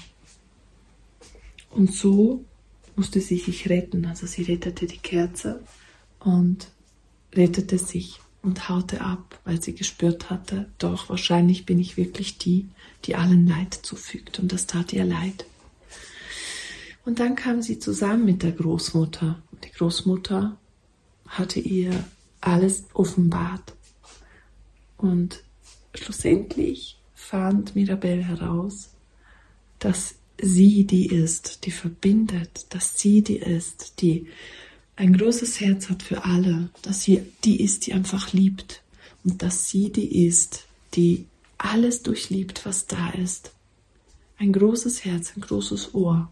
Und 1.69 1.93
so 1.93 2.43
musste 2.95 3.21
sie 3.21 3.37
sich 3.37 3.69
retten. 3.69 4.05
Also 4.05 4.25
sie 4.25 4.43
rettete 4.43 4.87
die 4.87 4.97
Kerze 4.97 5.63
und 6.19 6.69
rettete 7.33 7.77
sich 7.77 8.19
und 8.41 8.69
haute 8.69 9.01
ab, 9.01 9.39
weil 9.43 9.61
sie 9.61 9.73
gespürt 9.73 10.29
hatte, 10.29 10.69
doch 10.77 11.09
wahrscheinlich 11.09 11.65
bin 11.65 11.79
ich 11.79 11.97
wirklich 11.97 12.37
die, 12.37 12.69
die 13.05 13.15
allen 13.15 13.47
Leid 13.47 13.73
zufügt. 13.73 14.39
Und 14.39 14.53
das 14.53 14.67
tat 14.67 14.93
ihr 14.93 15.03
leid. 15.03 15.45
Und 17.05 17.19
dann 17.19 17.35
kam 17.35 17.61
sie 17.61 17.79
zusammen 17.79 18.25
mit 18.25 18.43
der 18.43 18.51
Großmutter. 18.51 19.41
Die 19.63 19.71
Großmutter 19.71 20.57
hatte 21.27 21.59
ihr 21.59 21.91
alles 22.41 22.85
offenbart. 22.93 23.73
Und 24.97 25.43
schlussendlich 25.93 26.99
fand 27.13 27.75
Mirabelle 27.75 28.23
heraus, 28.23 28.91
dass 29.79 30.15
sie 30.41 30.85
die 30.85 31.07
ist, 31.07 31.65
die 31.65 31.71
verbindet, 31.71 32.67
dass 32.69 32.99
sie 32.99 33.21
die 33.21 33.37
ist, 33.37 34.01
die 34.01 34.27
ein 34.95 35.17
großes 35.17 35.59
Herz 35.59 35.89
hat 35.89 36.03
für 36.03 36.23
alle, 36.23 36.69
dass 36.81 37.03
sie 37.03 37.21
die 37.43 37.61
ist, 37.61 37.85
die 37.85 37.93
einfach 37.93 38.31
liebt 38.33 38.81
und 39.23 39.41
dass 39.41 39.69
sie 39.69 39.91
die 39.91 40.25
ist, 40.25 40.65
die 40.93 41.25
alles 41.57 42.03
durchliebt, 42.03 42.65
was 42.65 42.87
da 42.87 43.09
ist. 43.09 43.51
Ein 44.37 44.53
großes 44.53 45.05
Herz, 45.05 45.33
ein 45.35 45.41
großes 45.41 45.93
Ohr. 45.93 46.29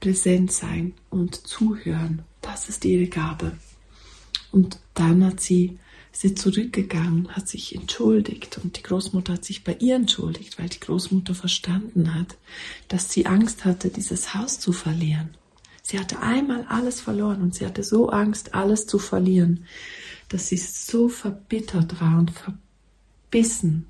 Präsent 0.00 0.50
sein 0.50 0.94
und 1.10 1.46
zuhören, 1.46 2.22
das 2.40 2.68
ist 2.68 2.84
ihre 2.84 3.06
Gabe. 3.06 3.52
Und 4.50 4.78
dann 4.94 5.24
hat 5.24 5.40
sie 5.40 5.78
sie 6.12 6.34
zurückgegangen, 6.34 7.28
hat 7.28 7.48
sich 7.48 7.74
entschuldigt 7.74 8.58
und 8.62 8.76
die 8.76 8.82
Großmutter 8.82 9.34
hat 9.34 9.44
sich 9.44 9.64
bei 9.64 9.76
ihr 9.78 9.96
entschuldigt, 9.96 10.58
weil 10.58 10.68
die 10.68 10.80
Großmutter 10.80 11.34
verstanden 11.34 12.14
hat, 12.14 12.36
dass 12.88 13.12
sie 13.12 13.26
Angst 13.26 13.64
hatte, 13.64 13.90
dieses 13.90 14.34
Haus 14.34 14.58
zu 14.58 14.72
verlieren. 14.72 15.30
Sie 15.82 15.98
hatte 15.98 16.20
einmal 16.20 16.64
alles 16.68 17.00
verloren 17.00 17.42
und 17.42 17.54
sie 17.54 17.66
hatte 17.66 17.82
so 17.82 18.10
Angst, 18.10 18.54
alles 18.54 18.86
zu 18.86 18.98
verlieren, 18.98 19.64
dass 20.28 20.48
sie 20.48 20.56
so 20.56 21.08
verbittert 21.08 22.00
war 22.00 22.18
und 22.18 22.30
verbissen. 22.30 23.86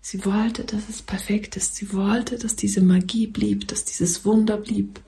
Sie 0.00 0.24
wollte, 0.24 0.64
dass 0.64 0.88
es 0.88 1.02
perfekt 1.02 1.56
ist. 1.56 1.74
Sie 1.74 1.92
wollte, 1.92 2.38
dass 2.38 2.56
diese 2.56 2.80
Magie 2.80 3.26
blieb, 3.26 3.66
dass 3.68 3.84
dieses 3.84 4.24
Wunder 4.24 4.56
blieb. 4.56 5.00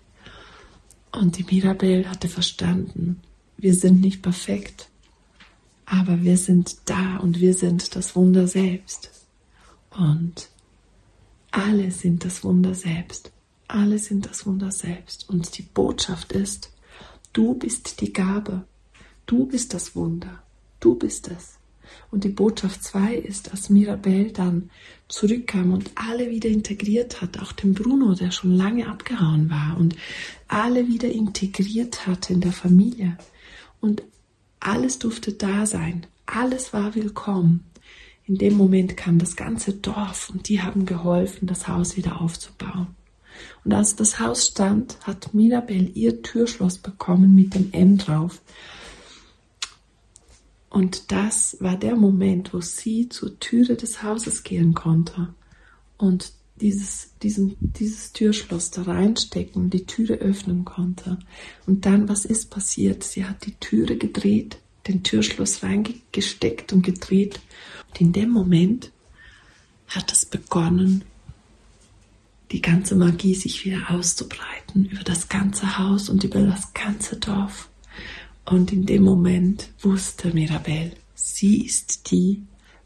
Und 1.13 1.39
die 1.39 1.45
Mirabelle 1.45 2.09
hatte 2.11 2.29
verstanden, 2.29 3.21
wir 3.57 3.75
sind 3.75 4.01
nicht 4.01 4.23
perfekt, 4.23 4.90
aber 5.91 6.23
wir 6.23 6.37
sind 6.37 6.89
da 6.89 7.17
und 7.17 7.41
wir 7.41 7.53
sind 7.53 7.97
das 7.97 8.15
Wunder 8.15 8.47
selbst. 8.47 9.11
Und 9.91 10.49
alle 11.51 11.91
sind 11.91 12.25
das 12.25 12.45
Wunder 12.45 12.77
selbst. 12.77 13.33
Alle 13.67 13.99
sind 13.99 14.27
das 14.27 14.47
Wunder 14.47 14.71
selbst. 14.71 15.29
Und 15.29 15.59
die 15.59 15.63
Botschaft 15.63 16.31
ist, 16.31 16.73
du 17.33 17.55
bist 17.55 18.01
die 18.01 18.13
Gabe. 18.13 18.65
Du 19.27 19.47
bist 19.47 19.75
das 19.75 19.97
Wunder. 19.97 20.45
Du 20.79 20.95
bist 20.95 21.27
es. 21.27 21.59
Und 22.13 22.23
die 22.23 22.29
Botschaft 22.29 22.85
2 22.85 23.17
ist, 23.17 23.53
dass 23.53 23.69
Mirabelle 23.69 24.31
dann 24.31 24.71
zurückkam 25.09 25.73
und 25.73 25.91
alle 25.97 26.31
wieder 26.31 26.49
integriert 26.49 27.21
hat, 27.21 27.41
auch 27.41 27.51
den 27.51 27.75
Bruno, 27.75 28.15
der 28.15 28.31
schon 28.31 28.53
lange 28.53 28.87
abgehauen 28.89 29.51
war 29.51 29.77
und 29.77 29.97
alle 30.47 30.87
wieder 30.87 31.11
integriert 31.11 32.07
hat 32.07 32.31
in 32.31 32.41
der 32.41 32.53
Familie. 32.53 33.19
Und 33.81 34.05
alles 34.61 34.99
durfte 34.99 35.33
da 35.33 35.67
sein. 35.67 36.07
Alles 36.27 36.73
war 36.73 36.95
willkommen. 36.95 37.65
In 38.25 38.37
dem 38.37 38.57
Moment 38.57 38.97
kam 38.97 39.19
das 39.19 39.35
ganze 39.35 39.73
Dorf 39.73 40.31
und 40.31 40.49
die 40.49 40.63
haben 40.63 40.87
geholfen, 40.87 41.49
das 41.49 41.67
Haus 41.67 41.97
wieder 41.97 42.21
aufzubauen. 42.21 42.95
Und 43.65 43.73
als 43.73 43.97
das 43.97 44.21
Haus 44.21 44.47
stand, 44.47 44.99
hat 45.03 45.35
Mirabelle 45.35 45.89
ihr 45.95 46.23
Türschloss 46.23 46.79
bekommen 46.79 47.35
mit 47.35 47.55
dem 47.55 47.73
M 47.73 47.99
drauf. 47.99 48.41
Und 50.69 51.11
das 51.11 51.57
war 51.59 51.77
der 51.77 51.97
Moment, 51.97 52.55
wo 52.55 52.61
sie 52.61 53.09
zur 53.09 53.41
Türe 53.41 53.75
des 53.75 54.03
Hauses 54.05 54.45
gehen 54.45 54.75
konnte 54.75 55.35
und 55.99 56.33
dieses, 56.61 57.11
diesen, 57.23 57.57
dieses 57.61 58.13
Türschloss 58.13 58.71
da 58.71 58.83
reinstecken, 58.83 59.71
die 59.71 59.87
Türe 59.87 60.15
öffnen 60.15 60.65
konnte. 60.65 61.19
Und 61.67 61.87
dann, 61.87 62.09
was 62.09 62.25
ist 62.25 62.51
passiert? 62.51 63.05
Sie 63.05 63.25
hat 63.25 63.47
die 63.47 63.55
Türe 63.55 63.97
gedreht, 63.97 64.59
den 64.87 65.03
Türschloss 65.03 65.63
reingesteckt 65.63 66.73
und 66.73 66.83
gedreht. 66.83 67.41
Und 67.89 68.01
in 68.01 68.13
dem 68.13 68.31
Moment 68.31 68.91
hat 69.89 70.13
es 70.13 70.25
begonnen, 70.25 71.05
die 72.53 72.63
ganze 72.63 72.97
Magie 72.97 73.35
sich 73.35 73.65
wieder 73.65 73.91
auszubreiten 73.91 74.87
über 74.87 75.05
das 75.05 75.29
ganze 75.29 75.79
Haus 75.79 76.09
und 76.09 76.25
über 76.25 76.43
das 76.43 76.73
ganze 76.75 77.17
Dorf. 77.17 77.69
Und 78.45 78.73
in 78.73 78.87
dem 78.87 79.03
Moment 79.03 79.71
wusste 79.81 80.33
Mirabelle, 80.33 80.93
sie 81.15 81.65
ist 81.65 82.11
die, 82.11 82.43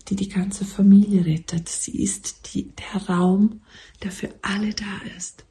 die 0.08 0.16
die 0.16 0.28
ganze 0.28 0.64
Familie 0.64 1.24
rettet. 1.24 1.68
Sie 1.68 2.02
ist 2.02 2.54
die, 2.54 2.70
der 2.70 3.02
Raum, 3.08 3.60
der 4.02 4.10
für 4.10 4.34
alle 4.42 4.74
da 4.74 5.00
ist. 5.16 5.44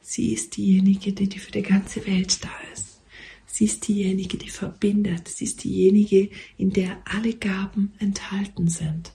Sie 0.00 0.32
ist 0.32 0.56
diejenige, 0.56 1.12
die, 1.12 1.28
die 1.28 1.38
für 1.38 1.52
die 1.52 1.62
ganze 1.62 2.06
Welt 2.06 2.44
da 2.44 2.50
ist. 2.72 3.00
Sie 3.46 3.64
ist 3.64 3.86
diejenige, 3.86 4.36
die 4.36 4.50
verbindet. 4.50 5.28
Sie 5.28 5.44
ist 5.44 5.64
diejenige, 5.64 6.28
in 6.58 6.72
der 6.72 6.98
alle 7.04 7.34
Gaben 7.34 7.92
enthalten 7.98 8.68
sind. 8.68 9.12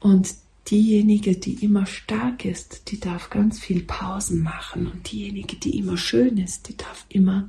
Und 0.00 0.34
diejenige, 0.70 1.36
die 1.36 1.64
immer 1.64 1.86
stark 1.86 2.44
ist, 2.44 2.90
die 2.90 3.00
darf 3.00 3.30
ganz 3.30 3.60
viel 3.60 3.84
Pausen 3.84 4.42
machen. 4.42 4.86
Und 4.86 5.10
diejenige, 5.10 5.56
die 5.56 5.78
immer 5.78 5.96
schön 5.96 6.36
ist, 6.36 6.68
die 6.68 6.76
darf 6.76 7.06
immer 7.08 7.48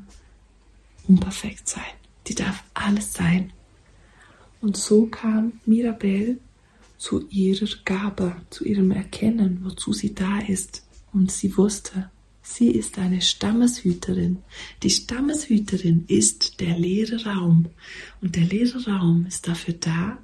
unperfekt 1.08 1.68
sein. 1.68 1.84
Die 2.28 2.36
darf 2.36 2.64
alles 2.74 3.14
sein. 3.14 3.52
Und 4.66 4.78
so 4.78 5.06
kam 5.06 5.60
Mirabelle 5.68 6.38
zu 6.98 7.28
ihrer 7.30 7.68
Gabe, 7.86 8.36
zu 8.50 8.66
ihrem 8.66 8.90
Erkennen, 8.90 9.60
wozu 9.64 9.94
sie 9.94 10.16
da 10.16 10.40
ist. 10.40 10.84
Und 11.14 11.32
sie 11.32 11.56
wusste, 11.56 12.10
sie 12.42 12.72
ist 12.72 12.98
eine 12.98 13.22
Stammeshüterin. 13.22 14.40
Die 14.82 14.90
Stammeshüterin 14.90 16.06
ist 16.08 16.62
der 16.62 16.80
leere 16.80 17.26
Raum. 17.26 17.68
Und 18.22 18.36
der 18.36 18.46
leere 18.46 18.84
Raum 18.88 19.28
ist 19.28 19.48
dafür 19.48 19.76
da, 19.76 20.18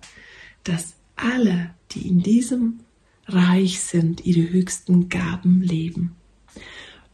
dass 0.63 0.95
alle, 1.15 1.75
die 1.91 2.07
in 2.07 2.23
diesem 2.23 2.79
Reich 3.27 3.79
sind, 3.79 4.25
ihre 4.25 4.51
höchsten 4.51 5.07
Gaben 5.07 5.61
leben. 5.61 6.15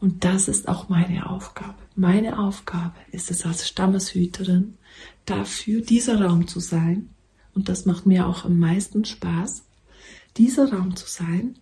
Und 0.00 0.24
das 0.24 0.48
ist 0.48 0.66
auch 0.66 0.88
meine 0.88 1.28
Aufgabe. 1.28 1.76
Meine 1.94 2.38
Aufgabe 2.38 2.96
ist 3.12 3.30
es 3.30 3.44
als 3.44 3.68
Stammeshüterin, 3.68 4.78
dafür 5.26 5.82
dieser 5.82 6.24
Raum 6.24 6.48
zu 6.48 6.60
sein, 6.60 7.10
und 7.58 7.68
das 7.68 7.86
macht 7.86 8.06
mir 8.06 8.28
auch 8.28 8.44
am 8.44 8.56
meisten 8.56 9.04
Spaß, 9.04 9.64
dieser 10.36 10.72
Raum 10.72 10.94
zu 10.94 11.08
sein, 11.08 11.56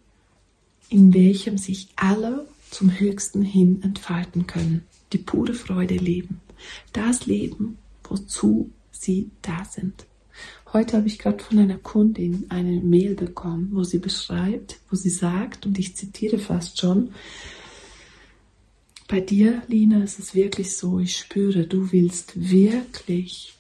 in 0.91 1.15
welchem 1.15 1.57
sich 1.57 1.89
alle 1.97 2.47
zum 2.71 2.91
Höchsten 2.91 3.41
hin 3.41 3.81
entfalten 3.83 4.47
können, 4.47 4.83
die 5.15 5.19
pure 5.19 5.55
Freude 5.55 5.95
leben, 5.95 6.43
das 6.93 7.25
Leben, 7.25 7.79
wozu 8.05 8.71
sie 8.93 9.31
da 9.41 9.65
sind. 9.65 10.05
Heute 10.75 10.99
habe 10.99 11.07
ich 11.07 11.19
gerade 11.19 11.43
von 11.43 11.59
einer 11.59 11.79
Kundin 11.79 12.45
eine 12.51 12.79
Mail 12.83 13.15
bekommen, 13.15 13.71
wo 13.73 13.83
sie 13.83 13.99
beschreibt, 13.99 14.79
wo 14.91 14.97
sie 14.97 15.09
sagt, 15.09 15.65
und 15.65 15.79
ich 15.79 15.97
zitiere 15.97 16.37
fast 16.37 16.79
schon, 16.79 17.15
bei 19.09 19.21
dir, 19.21 19.63
Lina, 19.67 20.05
ist 20.05 20.19
es 20.19 20.35
wirklich 20.35 20.77
so, 20.77 20.99
ich 20.99 21.17
spüre, 21.17 21.67
du 21.67 21.91
willst 21.91 22.51
wirklich 22.51 23.56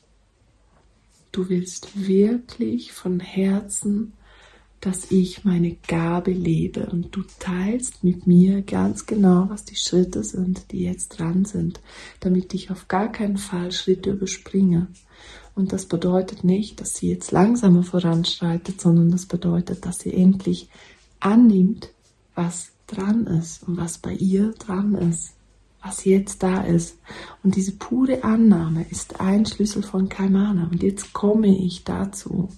Du 1.36 1.48
willst 1.48 2.08
wirklich 2.08 2.92
von 2.92 3.20
Herzen 3.20 4.14
dass 4.80 5.10
ich 5.10 5.44
meine 5.44 5.76
Gabe 5.88 6.30
lebe 6.32 6.86
und 6.86 7.14
du 7.16 7.22
teilst 7.40 8.04
mit 8.04 8.26
mir 8.26 8.62
ganz 8.62 9.06
genau, 9.06 9.46
was 9.48 9.64
die 9.64 9.74
Schritte 9.74 10.22
sind, 10.22 10.70
die 10.70 10.84
jetzt 10.84 11.18
dran 11.18 11.44
sind, 11.44 11.80
damit 12.20 12.54
ich 12.54 12.70
auf 12.70 12.86
gar 12.86 13.10
keinen 13.10 13.38
Fall 13.38 13.72
Schritte 13.72 14.10
überspringe. 14.10 14.86
Und 15.54 15.72
das 15.72 15.86
bedeutet 15.86 16.44
nicht, 16.44 16.80
dass 16.80 16.94
sie 16.94 17.10
jetzt 17.10 17.32
langsamer 17.32 17.82
voranschreitet, 17.82 18.80
sondern 18.80 19.10
das 19.10 19.26
bedeutet, 19.26 19.86
dass 19.86 19.98
sie 19.98 20.12
endlich 20.12 20.68
annimmt, 21.18 21.90
was 22.34 22.68
dran 22.86 23.26
ist 23.26 23.66
und 23.66 23.78
was 23.78 23.98
bei 23.98 24.12
ihr 24.12 24.52
dran 24.52 24.94
ist, 24.94 25.32
was 25.86 26.04
jetzt 26.04 26.42
da 26.42 26.62
ist. 26.62 26.98
Und 27.42 27.54
diese 27.56 27.72
pure 27.72 28.24
Annahme 28.24 28.86
ist 28.90 29.20
ein 29.20 29.46
Schlüssel 29.46 29.82
von 29.82 30.08
Kaimana. 30.08 30.68
Und 30.70 30.82
jetzt 30.82 31.12
komme 31.12 31.48
ich 31.48 31.84
dazu. 31.84 32.48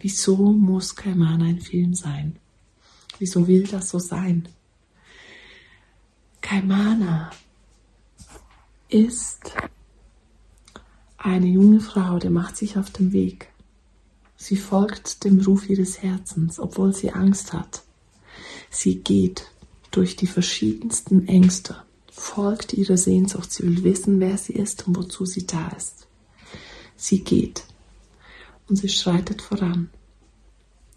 Wieso 0.00 0.36
muss 0.36 0.96
Kaimana 0.96 1.46
ein 1.46 1.60
Film 1.60 1.94
sein? 1.94 2.36
Wieso 3.18 3.46
will 3.46 3.64
das 3.64 3.90
so 3.90 3.98
sein? 3.98 4.48
Kaimana 6.40 7.30
ist 8.88 9.52
eine 11.18 11.46
junge 11.46 11.80
Frau, 11.80 12.18
die 12.18 12.30
macht 12.30 12.56
sich 12.56 12.78
auf 12.78 12.90
den 12.90 13.12
Weg. 13.12 13.48
Sie 14.36 14.56
folgt 14.56 15.24
dem 15.24 15.40
Ruf 15.40 15.68
ihres 15.68 16.00
Herzens, 16.00 16.60
obwohl 16.60 16.94
sie 16.94 17.10
Angst 17.10 17.52
hat. 17.52 17.82
Sie 18.70 19.00
geht 19.00 19.50
durch 19.90 20.14
die 20.14 20.28
verschiedensten 20.28 21.26
Ängste, 21.26 21.82
folgt 22.18 22.72
ihrer 22.74 22.96
Sehnsucht, 22.96 23.52
sie 23.52 23.64
will 23.64 23.84
wissen, 23.84 24.20
wer 24.20 24.36
sie 24.38 24.54
ist 24.54 24.86
und 24.86 24.96
wozu 24.96 25.24
sie 25.24 25.46
da 25.46 25.68
ist. 25.68 26.06
Sie 26.96 27.22
geht 27.22 27.64
und 28.68 28.76
sie 28.76 28.88
schreitet 28.88 29.42
voran. 29.42 29.90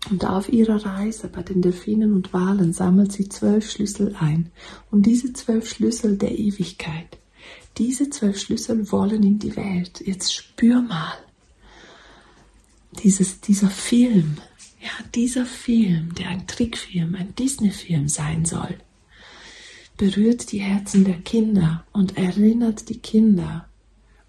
Und 0.09 0.25
auf 0.25 0.49
ihrer 0.51 0.83
Reise 0.83 1.27
bei 1.27 1.43
den 1.43 1.61
Delfinen 1.61 2.13
und 2.13 2.33
Walen 2.33 2.73
sammelt 2.73 3.11
sie 3.11 3.29
zwölf 3.29 3.69
Schlüssel 3.69 4.15
ein. 4.19 4.51
Und 4.89 5.05
diese 5.05 5.31
zwölf 5.33 5.69
Schlüssel 5.69 6.17
der 6.17 6.37
Ewigkeit, 6.37 7.19
diese 7.77 8.09
zwölf 8.09 8.39
Schlüssel 8.39 8.91
wollen 8.91 9.23
in 9.23 9.37
die 9.37 9.55
Welt. 9.55 10.01
Jetzt 10.05 10.33
spür 10.33 10.81
mal. 10.81 11.13
Dieses, 13.03 13.39
dieser 13.41 13.69
Film, 13.69 14.37
ja, 14.81 14.89
dieser 15.13 15.45
Film, 15.45 16.13
der 16.15 16.29
ein 16.29 16.47
Trickfilm, 16.47 17.15
ein 17.15 17.35
Disney-Film 17.35 18.09
sein 18.09 18.43
soll, 18.43 18.77
berührt 20.01 20.51
die 20.51 20.61
Herzen 20.61 21.03
der 21.03 21.19
Kinder 21.19 21.85
und 21.91 22.17
erinnert 22.17 22.89
die 22.89 22.97
Kinder 22.97 23.69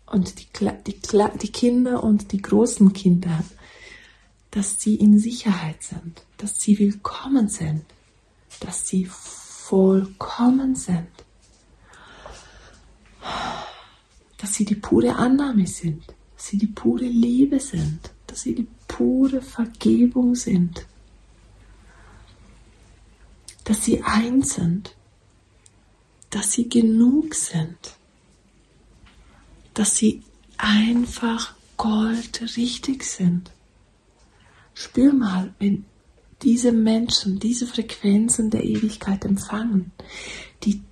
und 0.04 0.38
die, 0.38 0.46
die, 0.86 1.00
die 1.42 1.50
Kinder 1.50 2.04
und 2.04 2.32
die 2.32 2.42
großen 2.42 2.92
Kinder, 2.92 3.42
dass 4.50 4.82
sie 4.82 4.96
in 4.96 5.18
Sicherheit 5.18 5.82
sind, 5.82 6.24
dass 6.36 6.60
sie 6.60 6.78
willkommen 6.78 7.48
sind, 7.48 7.86
dass 8.60 8.86
sie 8.86 9.06
vollkommen 9.06 10.74
sind. 10.74 11.08
Dass 14.36 14.52
sie 14.52 14.66
die 14.66 14.74
pure 14.74 15.16
Annahme 15.16 15.66
sind, 15.66 16.04
dass 16.36 16.48
sie 16.48 16.58
die 16.58 16.66
pure 16.66 17.06
Liebe 17.06 17.60
sind, 17.60 18.10
dass 18.26 18.42
sie 18.42 18.54
die 18.54 18.68
pure 18.88 19.40
Vergebung 19.40 20.34
sind, 20.34 20.84
dass 23.64 23.82
sie 23.86 24.02
eins 24.02 24.56
sind, 24.56 24.94
dass 26.32 26.52
sie 26.52 26.68
genug 26.68 27.34
sind, 27.34 27.76
dass 29.74 29.96
sie 29.96 30.22
einfach 30.56 31.54
goldrichtig 31.76 33.04
sind. 33.04 33.50
Spür 34.72 35.12
mal, 35.12 35.54
wenn 35.58 35.84
diese 36.40 36.72
Menschen 36.72 37.38
diese 37.38 37.66
Frequenzen 37.66 38.48
der 38.50 38.64
Ewigkeit 38.64 39.26
empfangen, 39.26 39.92
die 40.64 40.82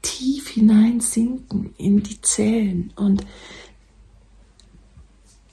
tief 0.00 0.50
hineinsinken 0.50 1.74
in 1.76 2.02
die 2.04 2.20
Zellen 2.20 2.92
und 2.94 3.26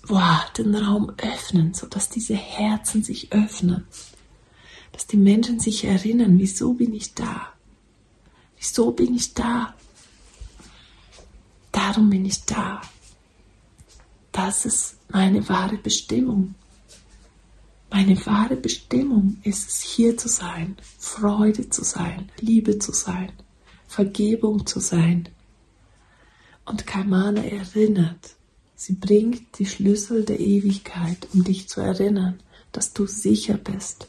boah, 0.08 0.46
den 0.56 0.76
Raum 0.76 1.14
öffnen, 1.18 1.74
sodass 1.74 2.10
diese 2.10 2.36
Herzen 2.36 3.02
sich 3.02 3.34
öffnen, 3.34 3.88
dass 4.92 5.08
die 5.08 5.18
Menschen 5.18 5.60
sich 5.60 5.86
erinnern, 5.86 6.38
wieso 6.38 6.74
bin 6.74 6.94
ich 6.94 7.16
da? 7.16 7.51
Wieso 8.62 8.92
bin 8.92 9.16
ich 9.16 9.34
da? 9.34 9.74
Darum 11.72 12.12
bin 12.12 12.26
ich 12.26 12.46
da. 12.46 12.80
Das 14.32 14.68
ist 14.68 14.98
meine 15.10 15.50
wahre 15.50 15.78
Bestimmung. 15.78 16.54
Meine 17.90 18.24
wahre 18.28 18.56
Bestimmung 18.56 19.38
ist 19.44 19.68
es, 19.68 19.82
hier 19.82 20.16
zu 20.16 20.30
sein, 20.30 20.78
Freude 21.00 21.72
zu 21.72 21.84
sein, 21.84 22.32
Liebe 22.40 22.78
zu 22.78 22.94
sein. 22.94 23.32
Vergebung 23.88 24.68
zu 24.68 24.80
sein. 24.80 25.28
Und 26.64 26.86
Kaimana 26.86 27.44
erinnert, 27.44 28.36
sie 28.76 28.94
bringt 28.94 29.58
die 29.58 29.66
Schlüssel 29.66 30.24
der 30.24 30.40
Ewigkeit, 30.40 31.28
um 31.34 31.44
dich 31.44 31.68
zu 31.68 31.82
erinnern, 31.82 32.40
dass 32.72 32.94
du 32.94 33.08
sicher 33.08 33.56
bist, 33.56 34.08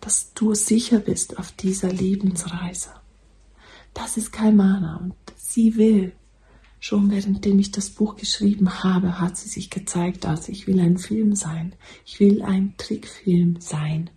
dass 0.00 0.32
du 0.34 0.54
sicher 0.54 1.00
bist 1.00 1.36
auf 1.36 1.50
dieser 1.50 1.92
Lebensreise. 1.92 2.90
Das 3.94 4.16
ist 4.16 4.32
Kaimana 4.32 4.96
und 4.96 5.14
sie 5.36 5.76
will, 5.76 6.12
schon 6.80 7.10
währenddem 7.10 7.58
ich 7.58 7.70
das 7.70 7.90
Buch 7.90 8.16
geschrieben 8.16 8.82
habe, 8.82 9.20
hat 9.20 9.36
sie 9.36 9.48
sich 9.48 9.70
gezeigt, 9.70 10.26
als 10.26 10.48
ich 10.48 10.66
will 10.66 10.80
ein 10.80 10.98
Film 10.98 11.34
sein, 11.34 11.74
ich 12.04 12.20
will 12.20 12.42
ein 12.42 12.74
Trickfilm 12.76 13.60
sein. 13.60 14.10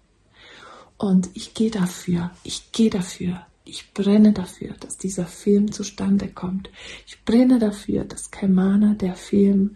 Und 0.97 1.29
ich 1.35 1.53
gehe 1.53 1.71
dafür, 1.71 2.31
ich 2.43 2.71
gehe 2.71 2.89
dafür, 2.89 3.45
ich 3.63 3.93
brenne 3.93 4.33
dafür, 4.33 4.73
dass 4.79 4.97
dieser 4.97 5.25
Film 5.25 5.71
zustande 5.71 6.27
kommt. 6.27 6.69
Ich 7.05 7.23
brenne 7.23 7.59
dafür, 7.59 8.05
dass 8.05 8.31
Kaimana, 8.31 8.95
der 8.95 9.15
Film, 9.15 9.75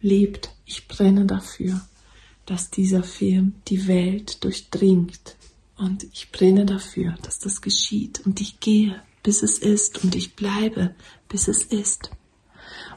lebt. 0.00 0.50
Ich 0.66 0.86
brenne 0.86 1.26
dafür, 1.26 1.80
dass 2.46 2.70
dieser 2.70 3.02
Film 3.02 3.54
die 3.68 3.88
Welt 3.88 4.44
durchdringt. 4.44 5.36
Und 5.76 6.04
ich 6.12 6.30
brenne 6.30 6.64
dafür, 6.64 7.16
dass 7.22 7.40
das 7.40 7.60
geschieht. 7.60 8.20
Und 8.24 8.40
ich 8.40 8.60
gehe, 8.60 9.02
bis 9.24 9.42
es 9.42 9.58
ist. 9.58 10.04
Und 10.04 10.14
ich 10.14 10.36
bleibe, 10.36 10.94
bis 11.28 11.48
es 11.48 11.64
ist. 11.64 12.12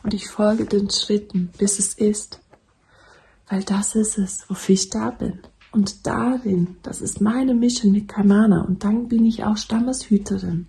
Und 0.04 0.14
ich 0.14 0.28
folge 0.28 0.66
den 0.66 0.92
Schritten, 0.92 1.50
bis 1.58 1.80
es 1.80 1.96
ist. 1.96 2.40
Weil 3.50 3.64
das 3.64 3.96
ist 3.96 4.20
es, 4.20 4.48
wofür 4.48 4.76
ich 4.76 4.90
da 4.90 5.10
bin. 5.10 5.40
Und 5.72 6.06
darin, 6.06 6.78
das 6.84 7.02
ist 7.02 7.22
meine 7.22 7.56
Mission 7.56 7.92
mit 7.92 8.08
Kamana 8.08 8.62
und 8.62 8.84
dann 8.84 9.08
bin 9.08 9.26
ich 9.26 9.44
auch 9.44 9.58
Stammeshüterin. 9.58 10.68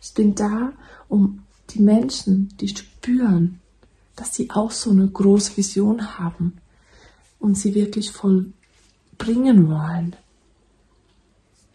Ich 0.00 0.14
bin 0.14 0.34
da, 0.34 0.72
um 1.08 1.44
die 1.70 1.80
Menschen, 1.80 2.48
die 2.58 2.68
spüren, 2.68 3.60
dass 4.16 4.34
sie 4.34 4.50
auch 4.50 4.70
so 4.70 4.90
eine 4.90 5.08
große 5.08 5.56
Vision 5.56 6.18
haben 6.18 6.56
und 7.38 7.56
sie 7.56 7.74
wirklich 7.74 8.10
vollbringen 8.10 9.68
wollen. 9.68 10.16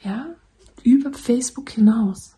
Ja, 0.01 0.35
über 0.83 1.13
Facebook 1.13 1.71
hinaus 1.71 2.35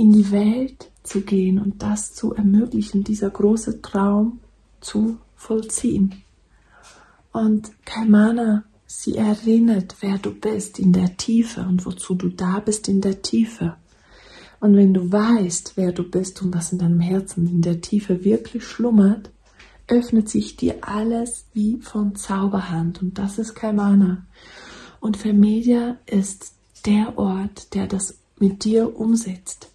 in 0.00 0.12
die 0.12 0.30
Welt 0.30 0.90
zu 1.02 1.20
gehen 1.20 1.58
und 1.58 1.82
das 1.82 2.14
zu 2.14 2.32
ermöglichen, 2.32 3.04
dieser 3.04 3.28
große 3.28 3.82
Traum 3.82 4.40
zu 4.80 5.18
vollziehen. 5.36 6.22
Und 7.32 7.70
Kaimana, 7.84 8.64
sie 8.86 9.16
erinnert, 9.16 9.96
wer 10.00 10.16
du 10.16 10.32
bist 10.32 10.78
in 10.78 10.94
der 10.94 11.18
Tiefe 11.18 11.60
und 11.60 11.84
wozu 11.84 12.14
du 12.14 12.30
da 12.30 12.60
bist 12.60 12.88
in 12.88 13.02
der 13.02 13.20
Tiefe. 13.20 13.76
Und 14.58 14.74
wenn 14.74 14.94
du 14.94 15.12
weißt, 15.12 15.74
wer 15.76 15.92
du 15.92 16.02
bist 16.02 16.40
und 16.40 16.54
was 16.54 16.72
in 16.72 16.78
deinem 16.78 17.00
Herzen 17.00 17.46
in 17.46 17.60
der 17.60 17.82
Tiefe 17.82 18.24
wirklich 18.24 18.64
schlummert, 18.64 19.30
öffnet 19.86 20.30
sich 20.30 20.56
dir 20.56 20.78
alles 20.80 21.44
wie 21.52 21.78
von 21.80 22.16
Zauberhand. 22.16 23.02
Und 23.02 23.18
das 23.18 23.38
ist 23.38 23.54
Kaimana. 23.54 24.26
Und 24.98 25.18
Vermedia 25.18 25.98
ist 26.06 26.54
der 26.86 27.18
Ort, 27.18 27.74
der 27.74 27.86
das 27.86 28.18
mit 28.38 28.64
dir 28.64 28.98
umsetzt. 28.98 29.69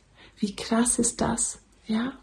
Wie 0.45 0.55
krass 0.55 0.99
ist 0.99 1.21
das? 1.21 1.58
Ja? 1.88 2.13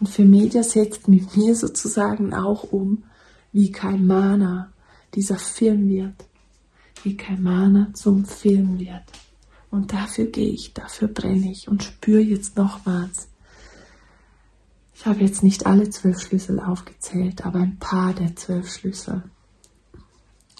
Und 0.00 0.08
Vermedia 0.08 0.62
setzt 0.62 1.08
mit 1.08 1.36
mir 1.36 1.54
sozusagen 1.54 2.32
auch 2.32 2.62
um, 2.72 3.04
wie 3.52 3.70
Kaimana 3.70 4.72
dieser 5.12 5.36
Film 5.36 5.86
wird, 5.90 6.14
wie 7.02 7.18
Kaimana 7.18 7.92
zum 7.92 8.24
Film 8.24 8.78
wird. 8.78 9.02
Und 9.70 9.92
dafür 9.92 10.24
gehe 10.24 10.48
ich, 10.48 10.72
dafür 10.72 11.08
brenne 11.08 11.52
ich 11.52 11.68
und 11.68 11.84
spüre 11.84 12.22
jetzt 12.22 12.56
nochmals. 12.56 13.28
Ich 14.94 15.04
habe 15.04 15.20
jetzt 15.20 15.42
nicht 15.42 15.66
alle 15.66 15.90
zwölf 15.90 16.18
Schlüssel 16.18 16.60
aufgezählt, 16.60 17.44
aber 17.44 17.58
ein 17.58 17.78
paar 17.78 18.14
der 18.14 18.34
zwölf 18.36 18.72
Schlüssel. 18.72 19.22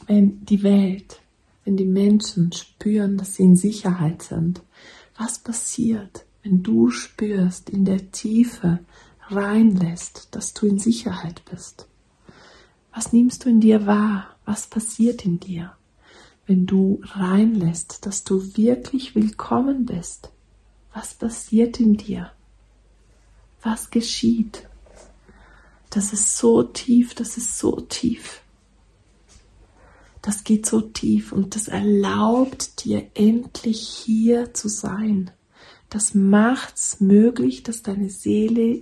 Wenn 0.06 0.44
die 0.44 0.62
Welt, 0.62 1.22
wenn 1.64 1.78
die 1.78 1.86
Menschen 1.86 2.52
spüren, 2.52 3.16
dass 3.16 3.36
sie 3.36 3.44
in 3.44 3.56
Sicherheit 3.56 4.20
sind, 4.20 4.60
was 5.16 5.38
passiert, 5.38 6.25
wenn 6.46 6.62
du 6.62 6.90
spürst, 6.90 7.70
in 7.70 7.84
der 7.84 8.12
Tiefe 8.12 8.78
reinlässt, 9.28 10.28
dass 10.30 10.54
du 10.54 10.66
in 10.66 10.78
Sicherheit 10.78 11.42
bist? 11.50 11.88
Was 12.94 13.12
nimmst 13.12 13.44
du 13.44 13.48
in 13.48 13.60
dir 13.60 13.84
wahr? 13.84 14.36
Was 14.44 14.68
passiert 14.68 15.24
in 15.24 15.40
dir, 15.40 15.72
wenn 16.46 16.64
du 16.64 17.00
reinlässt, 17.02 18.06
dass 18.06 18.22
du 18.22 18.56
wirklich 18.56 19.16
willkommen 19.16 19.86
bist? 19.86 20.30
Was 20.94 21.14
passiert 21.14 21.80
in 21.80 21.96
dir? 21.96 22.30
Was 23.60 23.90
geschieht? 23.90 24.68
Das 25.90 26.12
ist 26.12 26.38
so 26.38 26.62
tief, 26.62 27.14
das 27.14 27.36
ist 27.36 27.58
so 27.58 27.80
tief. 27.80 28.40
Das 30.22 30.44
geht 30.44 30.66
so 30.66 30.80
tief 30.80 31.32
und 31.32 31.56
das 31.56 31.66
erlaubt 31.66 32.84
dir 32.84 33.10
endlich 33.14 33.80
hier 33.80 34.54
zu 34.54 34.68
sein. 34.68 35.32
Das 35.88 36.14
macht's 36.14 37.00
möglich, 37.00 37.62
dass 37.62 37.82
deine 37.82 38.10
Seele 38.10 38.80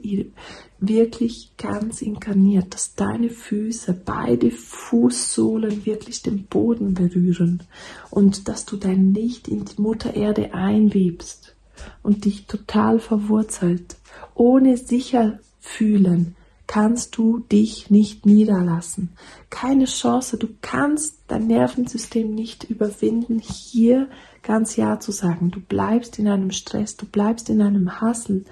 wirklich 0.80 1.52
ganz 1.58 2.00
inkarniert, 2.00 2.72
dass 2.74 2.94
deine 2.94 3.28
Füße, 3.28 3.92
beide 3.92 4.50
Fußsohlen 4.50 5.84
wirklich 5.84 6.22
den 6.22 6.44
Boden 6.44 6.94
berühren 6.94 7.62
und 8.10 8.48
dass 8.48 8.64
du 8.64 8.76
dein 8.76 9.12
Licht 9.12 9.48
in 9.48 9.64
die 9.64 9.80
Mutter 9.80 10.14
Erde 10.14 10.54
einwebst 10.54 11.54
und 12.02 12.24
dich 12.24 12.46
total 12.46 12.98
verwurzelt, 13.00 13.96
ohne 14.34 14.76
sicher 14.76 15.38
fühlen, 15.60 16.36
kannst 16.74 17.16
du 17.16 17.38
dich 17.38 17.88
nicht 17.88 18.26
niederlassen. 18.26 19.10
Keine 19.48 19.84
Chance, 19.84 20.38
du 20.38 20.48
kannst 20.60 21.18
dein 21.28 21.46
Nervensystem 21.46 22.34
nicht 22.34 22.64
überwinden, 22.64 23.38
hier 23.38 24.08
ganz 24.42 24.74
Ja 24.74 24.98
zu 24.98 25.12
sagen. 25.12 25.52
Du 25.52 25.60
bleibst 25.60 26.18
in 26.18 26.26
einem 26.26 26.50
Stress, 26.50 26.96
du 26.96 27.06
bleibst 27.06 27.48
in 27.48 27.62
einem 27.62 28.00
Hassel, 28.00 28.44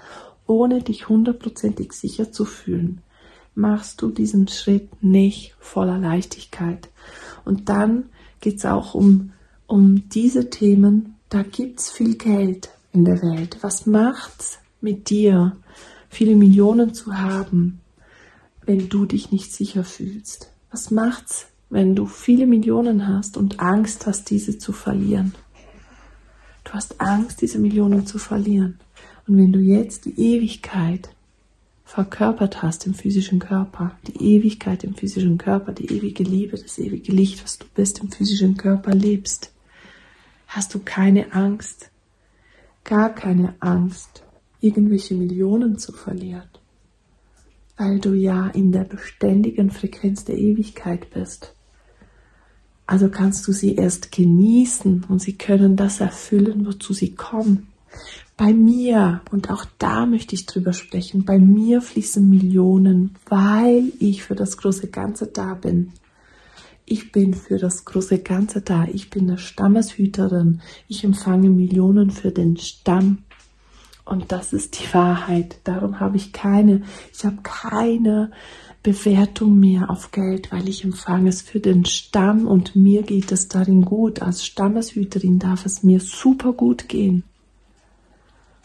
ohne 0.46 0.84
dich 0.84 1.08
hundertprozentig 1.08 1.94
sicher 1.94 2.30
zu 2.30 2.44
fühlen. 2.44 3.00
Machst 3.56 4.00
du 4.02 4.12
diesen 4.12 4.46
Schritt 4.46 5.02
nicht 5.02 5.56
voller 5.58 5.98
Leichtigkeit. 5.98 6.90
Und 7.44 7.68
dann 7.70 8.04
geht's 8.40 8.64
auch 8.64 8.94
um, 8.94 9.32
um 9.66 10.08
diese 10.10 10.48
Themen, 10.48 11.16
da 11.28 11.42
gibt's 11.42 11.90
viel 11.90 12.14
Geld 12.14 12.70
in 12.92 13.04
der 13.04 13.20
Welt. 13.20 13.58
Was 13.62 13.84
macht's 13.84 14.60
mit 14.80 15.10
dir, 15.10 15.56
viele 16.08 16.36
Millionen 16.36 16.94
zu 16.94 17.18
haben, 17.18 17.80
wenn 18.64 18.88
du 18.88 19.06
dich 19.06 19.30
nicht 19.30 19.52
sicher 19.52 19.84
fühlst? 19.84 20.50
Was 20.70 20.90
macht's, 20.90 21.46
wenn 21.70 21.94
du 21.94 22.06
viele 22.06 22.46
Millionen 22.46 23.08
hast 23.08 23.36
und 23.36 23.60
Angst 23.60 24.06
hast, 24.06 24.30
diese 24.30 24.58
zu 24.58 24.72
verlieren? 24.72 25.34
Du 26.64 26.72
hast 26.72 27.00
Angst, 27.00 27.42
diese 27.42 27.58
Millionen 27.58 28.06
zu 28.06 28.18
verlieren. 28.18 28.78
Und 29.26 29.36
wenn 29.36 29.52
du 29.52 29.58
jetzt 29.58 30.04
die 30.04 30.18
Ewigkeit 30.18 31.10
verkörpert 31.84 32.62
hast 32.62 32.86
im 32.86 32.94
physischen 32.94 33.38
Körper, 33.38 33.98
die 34.06 34.36
Ewigkeit 34.36 34.84
im 34.84 34.94
physischen 34.94 35.38
Körper, 35.38 35.72
die 35.72 35.92
ewige 35.92 36.22
Liebe, 36.22 36.56
das 36.56 36.78
ewige 36.78 37.12
Licht, 37.12 37.42
was 37.42 37.58
du 37.58 37.66
bist 37.74 37.98
im 37.98 38.10
physischen 38.10 38.56
Körper 38.56 38.94
lebst, 38.94 39.52
hast 40.46 40.74
du 40.74 40.78
keine 40.78 41.32
Angst, 41.32 41.90
gar 42.84 43.14
keine 43.14 43.54
Angst, 43.60 44.22
irgendwelche 44.60 45.14
Millionen 45.14 45.78
zu 45.78 45.92
verlieren 45.92 46.48
weil 47.76 47.98
du 47.98 48.14
ja 48.14 48.48
in 48.48 48.72
der 48.72 48.84
beständigen 48.84 49.70
Frequenz 49.70 50.24
der 50.24 50.38
Ewigkeit 50.38 51.10
bist. 51.10 51.54
Also 52.86 53.08
kannst 53.08 53.46
du 53.46 53.52
sie 53.52 53.76
erst 53.76 54.12
genießen 54.12 55.04
und 55.08 55.22
sie 55.22 55.38
können 55.38 55.76
das 55.76 56.00
erfüllen, 56.00 56.66
wozu 56.66 56.92
sie 56.92 57.14
kommen. 57.14 57.68
Bei 58.36 58.52
mir, 58.52 59.20
und 59.30 59.50
auch 59.50 59.64
da 59.78 60.06
möchte 60.06 60.34
ich 60.34 60.46
drüber 60.46 60.72
sprechen, 60.72 61.24
bei 61.24 61.38
mir 61.38 61.80
fließen 61.80 62.28
Millionen, 62.28 63.14
weil 63.28 63.92
ich 63.98 64.24
für 64.24 64.34
das 64.34 64.56
große 64.56 64.88
Ganze 64.88 65.26
da 65.26 65.54
bin. 65.54 65.92
Ich 66.84 67.12
bin 67.12 67.34
für 67.34 67.58
das 67.58 67.84
große 67.84 68.18
Ganze 68.18 68.60
da. 68.60 68.86
Ich 68.92 69.08
bin 69.10 69.28
eine 69.28 69.38
Stammeshüterin. 69.38 70.60
Ich 70.88 71.04
empfange 71.04 71.48
Millionen 71.48 72.10
für 72.10 72.32
den 72.32 72.56
Stamm. 72.56 73.24
Und 74.04 74.32
das 74.32 74.52
ist 74.52 74.80
die 74.80 74.94
Wahrheit. 74.94 75.58
Darum 75.64 76.00
habe 76.00 76.16
ich 76.16 76.32
keine, 76.32 76.82
ich 77.12 77.24
habe 77.24 77.38
keine 77.42 78.30
Bewertung 78.82 79.60
mehr 79.60 79.90
auf 79.90 80.10
Geld, 80.10 80.50
weil 80.50 80.68
ich 80.68 80.84
empfange 80.84 81.28
es 81.28 81.40
für 81.40 81.60
den 81.60 81.84
Stamm 81.84 82.46
und 82.46 82.74
mir 82.74 83.02
geht 83.02 83.30
es 83.30 83.48
darin 83.48 83.84
gut. 83.84 84.20
Als 84.22 84.44
Stammeshüterin 84.44 85.38
darf 85.38 85.66
es 85.66 85.82
mir 85.82 86.00
super 86.00 86.52
gut 86.52 86.88
gehen 86.88 87.22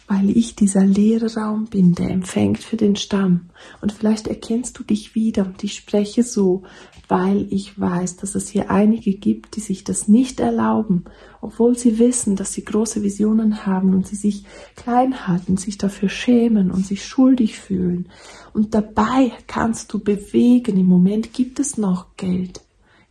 weil 0.08 0.30
ich 0.30 0.56
dieser 0.56 0.86
leere 0.86 1.36
Raum 1.36 1.66
bin, 1.66 1.94
der 1.94 2.10
empfängt 2.10 2.60
für 2.60 2.78
den 2.78 2.96
Stamm. 2.96 3.50
Und 3.82 3.92
vielleicht 3.92 4.28
erkennst 4.28 4.80
du 4.80 4.84
dich 4.84 5.16
wieder 5.16 5.46
und 5.46 5.64
ich 5.66 5.76
spreche 5.76 6.24
so, 6.24 6.64
weil 7.10 7.48
ich 7.52 7.80
weiß, 7.80 8.16
dass 8.16 8.36
es 8.36 8.48
hier 8.48 8.72
einige 8.72 9.14
gibt, 9.14 9.58
die 9.58 9.60
sich 9.60 9.84
das 9.84 10.08
nicht 10.08 10.40
erlauben, 10.40 11.06
obwohl 11.42 11.78
sie 11.78 12.00
wissen, 12.00 12.38
dass 12.38 12.54
sie 12.54 12.64
große 12.64 13.04
Visionen 13.04 13.66
haben 13.66 13.94
und 13.94 14.08
sie 14.08 14.16
sich 14.16 14.46
klein 14.78 15.28
halten, 15.28 15.58
sich 15.58 15.78
dafür 15.78 16.10
schämen 16.10 16.72
und 16.72 16.86
sich 16.86 17.06
schuldig 17.06 17.60
fühlen. 17.60 18.08
Und 18.54 18.74
dabei 18.74 19.34
kannst 19.48 19.92
du 19.92 20.00
bewegen. 20.00 20.78
Im 20.78 20.88
Moment 20.88 21.34
gibt 21.34 21.60
es 21.60 21.78
noch 21.78 22.16
Geld. 22.16 22.62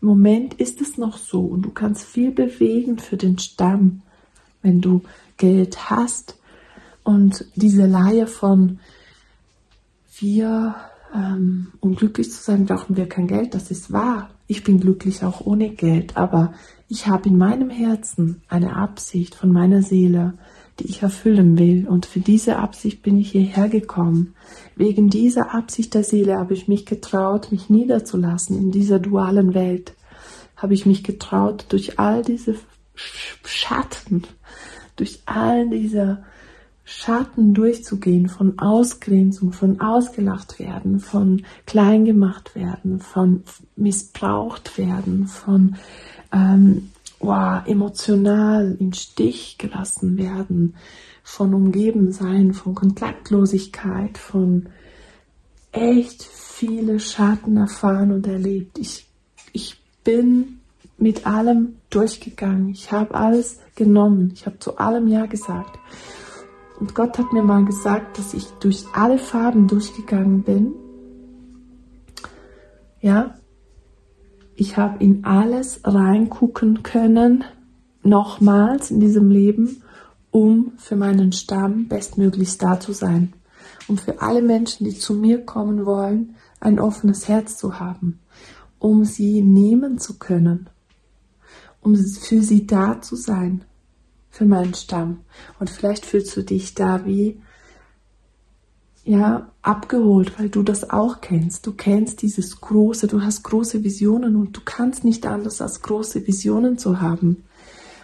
Im 0.01 0.09
Moment 0.09 0.55
ist 0.55 0.81
es 0.81 0.97
noch 0.97 1.19
so 1.19 1.41
und 1.41 1.63
du 1.63 1.71
kannst 1.71 2.05
viel 2.05 2.31
bewegen 2.31 2.99
für 2.99 3.19
den 3.19 3.39
Stamm, 3.39 4.03
wenn 4.63 4.81
du 4.81 5.03
Geld 5.37 5.91
hast 5.91 6.37
und 7.07 7.45
diese 7.55 7.87
Laie 7.87 8.27
von 8.27 8.81
wir, 10.19 10.75
ähm, 11.15 11.69
um 11.79 11.95
glücklich 11.95 12.33
zu 12.33 12.43
sein, 12.43 12.67
brauchen 12.67 12.97
wir 12.97 13.09
kein 13.09 13.29
Geld, 13.29 13.55
das 13.55 13.71
ist 13.71 13.93
wahr. 13.93 14.31
Ich 14.49 14.65
bin 14.65 14.81
glücklich 14.81 15.23
auch 15.23 15.41
ohne 15.41 15.71
Geld, 15.71 16.17
aber 16.17 16.53
ich 16.89 17.07
habe 17.07 17.29
in 17.29 17.39
meinem 17.39 17.71
Herzen 17.71 18.43
eine 18.49 18.75
Absicht 18.75 19.37
von 19.37 19.53
meiner 19.53 19.83
Seele, 19.83 20.35
die 20.81 20.89
ich 20.89 21.03
erfüllen 21.05 21.57
will. 21.61 21.87
Und 21.87 22.07
für 22.07 22.19
diese 22.19 22.57
Absicht 22.57 23.03
bin 23.03 23.19
ich 23.19 23.31
hierher 23.31 23.69
gekommen. 23.69 24.35
Wegen 24.75 25.09
dieser 25.09 25.55
Absicht 25.55 25.95
der 25.95 26.03
Seele 26.03 26.37
habe 26.37 26.55
ich 26.55 26.67
mich 26.67 26.87
getraut, 26.87 27.53
mich 27.53 27.71
niederzulassen 27.71 28.59
in 28.59 28.73
dieser 28.73 28.99
dualen 28.99 29.55
Welt. 29.55 29.95
Habe 30.57 30.75
ich 30.75 30.87
mich 30.87 31.05
getraut, 31.05 31.67
durch 31.69 32.01
all 32.01 32.23
diese 32.23 32.57
Schatten, 33.45 34.25
durch 34.97 35.21
all 35.27 35.69
diese 35.71 36.25
Schatten 36.89 37.53
durchzugehen, 37.53 38.29
von 38.29 38.61
Ausgrenzung, 38.61 39.53
von 39.53 39.81
ausgelacht 39.81 40.61
werden, 40.61 41.01
von 41.01 41.45
klein 41.67 42.05
gemacht 42.05 42.55
werden, 42.55 43.01
von 43.01 43.43
missbraucht 43.75 44.79
werden, 44.79 45.27
von 45.27 45.75
ähm, 46.33 46.93
wow, 47.19 47.67
emotional 47.67 48.77
im 48.79 48.93
Stich 48.93 49.59
gelassen 49.59 50.17
werden, 50.17 50.77
von 51.25 51.55
umgeben 51.55 52.13
sein, 52.13 52.55
von 52.55 52.77
Kontaktlosigkeit, 52.77 54.17
von 54.17 54.69
echt 55.73 56.23
viele 56.23 57.01
Schatten 57.01 57.57
erfahren 57.57 58.13
und 58.13 58.29
erlebt. 58.29 58.79
Ich, 58.79 59.09
ich 59.53 59.81
bin 60.05 60.61
mit 60.99 61.27
allem 61.27 61.79
durchgegangen. 61.91 62.69
Ich 62.69 62.93
habe 62.93 63.13
alles 63.17 63.59
genommen. 63.75 64.31
Ich 64.35 64.47
habe 64.47 64.61
zu 64.61 64.79
allem 64.79 65.09
Ja 65.09 65.27
gesagt. 65.27 65.81
Und 66.79 66.95
Gott 66.95 67.19
hat 67.19 67.33
mir 67.33 67.43
mal 67.43 67.65
gesagt, 67.65 68.19
dass 68.19 68.35
ich 68.35 68.47
durch 68.61 68.85
alle 68.93 69.19
Farben 69.19 69.67
durchgegangen 69.67 70.43
bin. 70.43 70.75
Ja, 73.01 73.35
ich 74.55 74.77
habe 74.77 75.03
in 75.03 75.25
alles 75.25 75.81
reingucken 75.85 76.83
können, 76.83 77.45
nochmals 78.03 78.91
in 78.91 79.01
diesem 79.01 79.31
Leben, 79.31 79.83
um 80.31 80.73
für 80.77 80.97
meinen 80.97 81.33
Stamm 81.33 81.89
bestmöglichst 81.89 82.63
da 82.63 82.79
zu 82.79 82.93
sein. 82.93 83.33
Um 83.89 83.97
für 83.97 84.21
alle 84.21 84.43
Menschen, 84.43 84.85
die 84.85 84.99
zu 84.99 85.15
mir 85.15 85.45
kommen 85.45 85.87
wollen, 85.87 86.37
ein 86.61 86.81
offenes 86.81 87.29
Herz 87.29 87.57
zu 87.57 87.79
haben. 87.79 88.21
Um 88.79 89.05
sie 89.05 89.43
nehmen 89.43 89.99
zu 89.99 90.19
können. 90.19 90.69
Um 91.81 91.95
für 91.95 92.43
sie 92.43 92.67
da 92.67 93.01
zu 93.01 93.17
sein 93.17 93.65
für 94.31 94.45
meinen 94.45 94.75
Stamm. 94.75 95.21
Und 95.59 95.71
vielleicht 95.71 96.05
fühlst 96.05 96.37
du 96.37 96.43
dich 96.43 96.75
da 96.75 97.07
wie 97.07 97.41
ja, 99.05 99.53
abgeholt, 99.63 100.39
weil 100.39 100.49
du 100.49 100.63
das 100.63 100.91
auch 100.91 101.21
kennst. 101.21 101.67
Du 101.67 101.73
kennst 101.73 102.23
dieses 102.23 102.61
große, 102.61 103.07
du 103.07 103.23
hast 103.23 103.45
große 103.45 103.85
Visionen 103.85 104.35
und 104.35 104.57
du 104.57 104.61
kannst 104.65 105.05
nicht 105.05 105.27
anders 105.27 105.61
als 105.61 105.81
große 105.83 106.27
Visionen 106.27 106.77
zu 106.77 107.01
haben. 107.01 107.45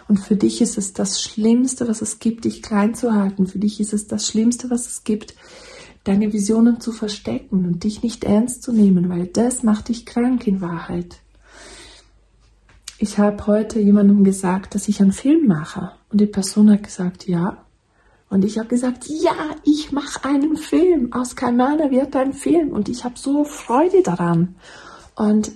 Und 0.07 0.19
für 0.19 0.35
dich 0.35 0.61
ist 0.61 0.77
es 0.77 0.93
das 0.93 1.21
Schlimmste, 1.21 1.87
was 1.87 2.01
es 2.01 2.19
gibt, 2.19 2.45
dich 2.45 2.61
klein 2.61 2.95
zu 2.95 3.13
halten. 3.13 3.47
Für 3.47 3.59
dich 3.59 3.79
ist 3.79 3.93
es 3.93 4.07
das 4.07 4.27
Schlimmste, 4.27 4.69
was 4.69 4.87
es 4.87 5.03
gibt, 5.03 5.35
deine 6.05 6.31
Visionen 6.31 6.79
zu 6.79 6.91
verstecken 6.91 7.65
und 7.65 7.83
dich 7.83 8.01
nicht 8.01 8.23
ernst 8.23 8.63
zu 8.63 8.71
nehmen, 8.71 9.09
weil 9.09 9.27
das 9.27 9.63
macht 9.63 9.89
dich 9.89 10.05
krank 10.05 10.47
in 10.47 10.61
Wahrheit 10.61 11.19
ich 13.03 13.17
habe 13.17 13.47
heute 13.47 13.81
jemandem 13.81 14.23
gesagt, 14.23 14.75
dass 14.75 14.87
ich 14.87 15.01
einen 15.01 15.11
Film 15.11 15.45
mache. 15.45 15.91
Und 16.13 16.21
die 16.21 16.27
Person 16.27 16.71
hat 16.71 16.83
gesagt, 16.83 17.27
ja. 17.27 17.65
Und 18.29 18.45
ich 18.45 18.59
habe 18.59 18.69
gesagt, 18.69 19.07
ja, 19.07 19.55
ich 19.63 19.91
mache 19.91 20.23
einen 20.23 20.57
Film. 20.57 21.11
Aus 21.11 21.35
Kaimana 21.35 21.91
wird 21.91 22.15
ein 22.15 22.33
Film. 22.33 22.69
Und 22.69 22.87
ich 22.87 23.03
habe 23.03 23.17
so 23.17 23.43
Freude 23.43 24.03
daran. 24.03 24.55
Und 25.15 25.51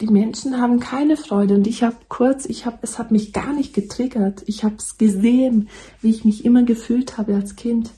die 0.00 0.08
Menschen 0.08 0.60
haben 0.60 0.80
keine 0.80 1.16
Freude 1.16 1.54
und 1.54 1.66
ich 1.66 1.82
habe 1.82 1.96
kurz, 2.08 2.46
ich 2.46 2.64
habe, 2.64 2.78
es 2.80 2.98
hat 2.98 3.10
mich 3.10 3.32
gar 3.32 3.52
nicht 3.52 3.74
getriggert. 3.74 4.42
Ich 4.46 4.64
habe 4.64 4.76
es 4.76 4.96
gesehen, 4.96 5.68
wie 6.00 6.10
ich 6.10 6.24
mich 6.24 6.44
immer 6.44 6.62
gefühlt 6.62 7.18
habe 7.18 7.34
als 7.34 7.54
Kind. 7.54 7.90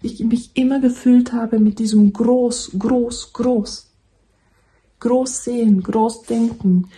Wie 0.00 0.08
ich 0.08 0.20
mich 0.20 0.52
immer 0.54 0.80
gefühlt 0.80 1.32
habe 1.32 1.58
mit 1.58 1.78
diesem 1.78 2.12
groß, 2.12 2.72
groß, 2.78 3.32
groß. 3.32 3.90
Groß 5.00 5.44
sehen, 5.44 5.82
groß 5.82 6.22
denken, 6.22 6.88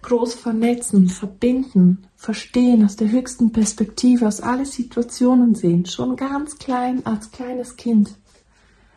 groß 0.00 0.34
vernetzen, 0.34 1.08
verbinden, 1.08 2.06
verstehen, 2.26 2.84
aus 2.84 2.96
der 2.96 3.08
höchsten 3.08 3.52
Perspektive, 3.52 4.26
aus 4.26 4.40
alle 4.40 4.66
Situationen 4.66 5.54
sehen. 5.54 5.86
Schon 5.86 6.16
ganz 6.16 6.58
klein, 6.58 7.06
als 7.06 7.30
kleines 7.30 7.76
Kind 7.76 8.16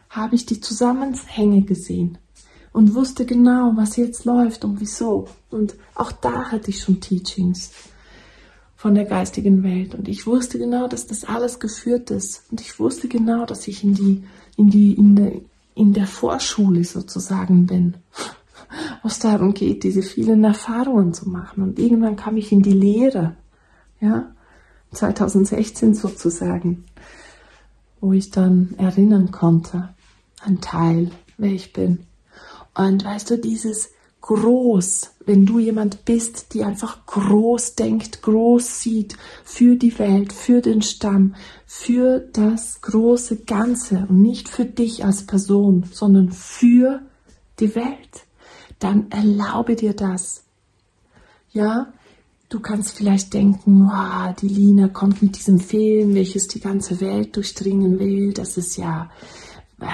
habe 0.09 0.33
ich 0.33 0.47
die 0.47 0.59
Zusammenhänge 0.59 1.61
gesehen 1.61 2.17
und 2.73 2.95
wusste 2.95 3.27
genau, 3.27 3.73
was 3.75 3.97
jetzt 3.97 4.25
läuft 4.25 4.65
und 4.65 4.79
wieso. 4.79 5.27
Und 5.51 5.75
auch 5.93 6.11
da 6.11 6.45
hatte 6.51 6.71
ich 6.71 6.81
schon 6.81 7.01
Teachings 7.01 7.71
von 8.75 8.95
der 8.95 9.05
geistigen 9.05 9.61
Welt. 9.61 9.93
Und 9.93 10.07
ich 10.07 10.25
wusste 10.25 10.57
genau, 10.57 10.87
dass 10.87 11.05
das 11.05 11.23
alles 11.23 11.59
geführt 11.59 12.09
ist. 12.09 12.45
Und 12.49 12.61
ich 12.61 12.79
wusste 12.79 13.07
genau, 13.07 13.45
dass 13.45 13.67
ich 13.67 13.83
in 13.83 13.93
die, 13.93 14.23
in 14.57 14.71
die, 14.71 14.93
in 14.93 15.15
der, 15.15 15.33
in 15.75 15.93
der 15.93 16.07
Vorschule 16.07 16.83
sozusagen 16.83 17.67
bin. 17.67 17.93
Was 19.03 19.19
darum 19.19 19.53
geht, 19.53 19.83
diese 19.83 20.01
vielen 20.01 20.43
Erfahrungen 20.43 21.13
zu 21.13 21.29
machen. 21.29 21.63
Und 21.63 21.79
irgendwann 21.79 22.15
kam 22.15 22.37
ich 22.37 22.51
in 22.51 22.61
die 22.61 22.73
Lehre. 22.73 23.35
Ja. 23.99 24.31
2016 24.91 25.93
sozusagen. 25.93 26.85
Wo 27.99 28.13
ich 28.13 28.31
dann 28.31 28.75
erinnern 28.77 29.31
konnte. 29.31 29.89
Ein 30.41 30.61
Teil, 30.61 31.11
wer 31.37 31.51
ich 31.51 31.73
bin. 31.73 32.05
Und 32.75 33.03
weißt 33.03 33.31
du, 33.31 33.37
dieses 33.37 33.89
groß, 34.21 35.11
wenn 35.25 35.45
du 35.45 35.59
jemand 35.59 36.05
bist, 36.05 36.53
die 36.53 36.63
einfach 36.63 37.05
groß 37.05 37.75
denkt, 37.75 38.21
groß 38.21 38.81
sieht 38.81 39.17
für 39.43 39.75
die 39.75 39.97
Welt, 39.97 40.33
für 40.33 40.61
den 40.61 40.81
Stamm, 40.81 41.35
für 41.65 42.19
das 42.19 42.81
große 42.81 43.37
Ganze 43.43 44.05
und 44.09 44.21
nicht 44.21 44.49
für 44.49 44.65
dich 44.65 45.05
als 45.05 45.25
Person, 45.25 45.85
sondern 45.91 46.31
für 46.31 47.01
die 47.59 47.75
Welt, 47.75 48.25
dann 48.79 49.11
erlaube 49.11 49.75
dir 49.75 49.93
das. 49.93 50.43
Ja, 51.51 51.93
du 52.49 52.59
kannst 52.59 52.91
vielleicht 52.91 53.33
denken, 53.33 53.85
wow, 53.85 54.33
die 54.35 54.47
Lina 54.47 54.87
kommt 54.87 55.21
mit 55.21 55.37
diesem 55.37 55.59
Film, 55.59 56.15
welches 56.15 56.47
die 56.47 56.59
ganze 56.59 57.01
Welt 57.01 57.35
durchdringen 57.35 57.99
will, 57.99 58.33
das 58.33 58.57
ist 58.57 58.77
ja, 58.77 59.09
äh, 59.79 59.85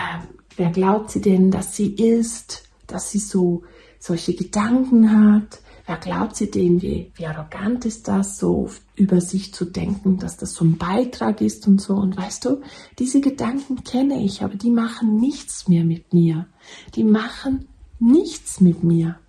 wer 0.58 0.70
glaubt 0.70 1.12
sie 1.12 1.22
denn, 1.22 1.52
dass 1.52 1.76
sie 1.76 1.94
ist? 1.94 2.66
dass 2.88 3.12
sie 3.12 3.20
so 3.20 3.64
solche 4.00 4.34
Gedanken 4.34 5.12
hat. 5.12 5.62
Wer 5.88 5.98
glaubt 5.98 6.36
sie 6.36 6.50
denn, 6.50 6.82
wie, 6.82 7.12
wie 7.16 7.28
arrogant 7.28 7.86
ist 7.86 8.08
das, 8.08 8.40
so 8.40 8.70
über 8.96 9.22
sich 9.22 9.54
zu 9.54 9.66
denken, 9.66 10.18
dass 10.18 10.36
das 10.36 10.54
so 10.54 10.66
ein 10.66 10.78
Beitrag 10.78 11.42
ist 11.42 11.68
und 11.68 11.80
so. 11.80 11.94
Und 11.94 12.18
weißt 12.18 12.46
du, 12.46 12.62
diese 12.98 13.22
Gedanken 13.22 13.84
kenne 13.84 14.24
ich, 14.24 14.42
aber 14.42 14.56
die 14.56 14.72
machen 14.72 15.20
nichts 15.20 15.68
mehr 15.68 15.84
mit 15.84 16.12
mir. 16.12 16.48
Die 16.96 17.04
machen 17.04 17.68
nichts 18.00 18.62
mit 18.62 18.84
mir, 18.84 19.20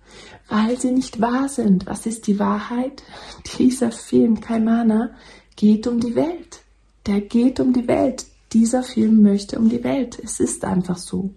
weil 0.49 0.79
sie 0.79 0.91
nicht 0.91 1.21
wahr 1.21 1.49
sind. 1.49 1.85
Was 1.85 2.05
ist 2.05 2.27
die 2.27 2.39
Wahrheit? 2.39 3.03
Dieser 3.57 3.91
Film 3.91 4.39
Kaimana 4.39 5.11
geht 5.55 5.87
um 5.87 5.99
die 5.99 6.15
Welt. 6.15 6.61
Der 7.05 7.21
geht 7.21 7.59
um 7.59 7.73
die 7.73 7.87
Welt. 7.87 8.25
Dieser 8.53 8.83
Film 8.83 9.21
möchte 9.21 9.59
um 9.59 9.69
die 9.69 9.83
Welt. 9.83 10.19
Es 10.23 10.39
ist 10.39 10.63
einfach 10.65 10.97
so 10.97 11.33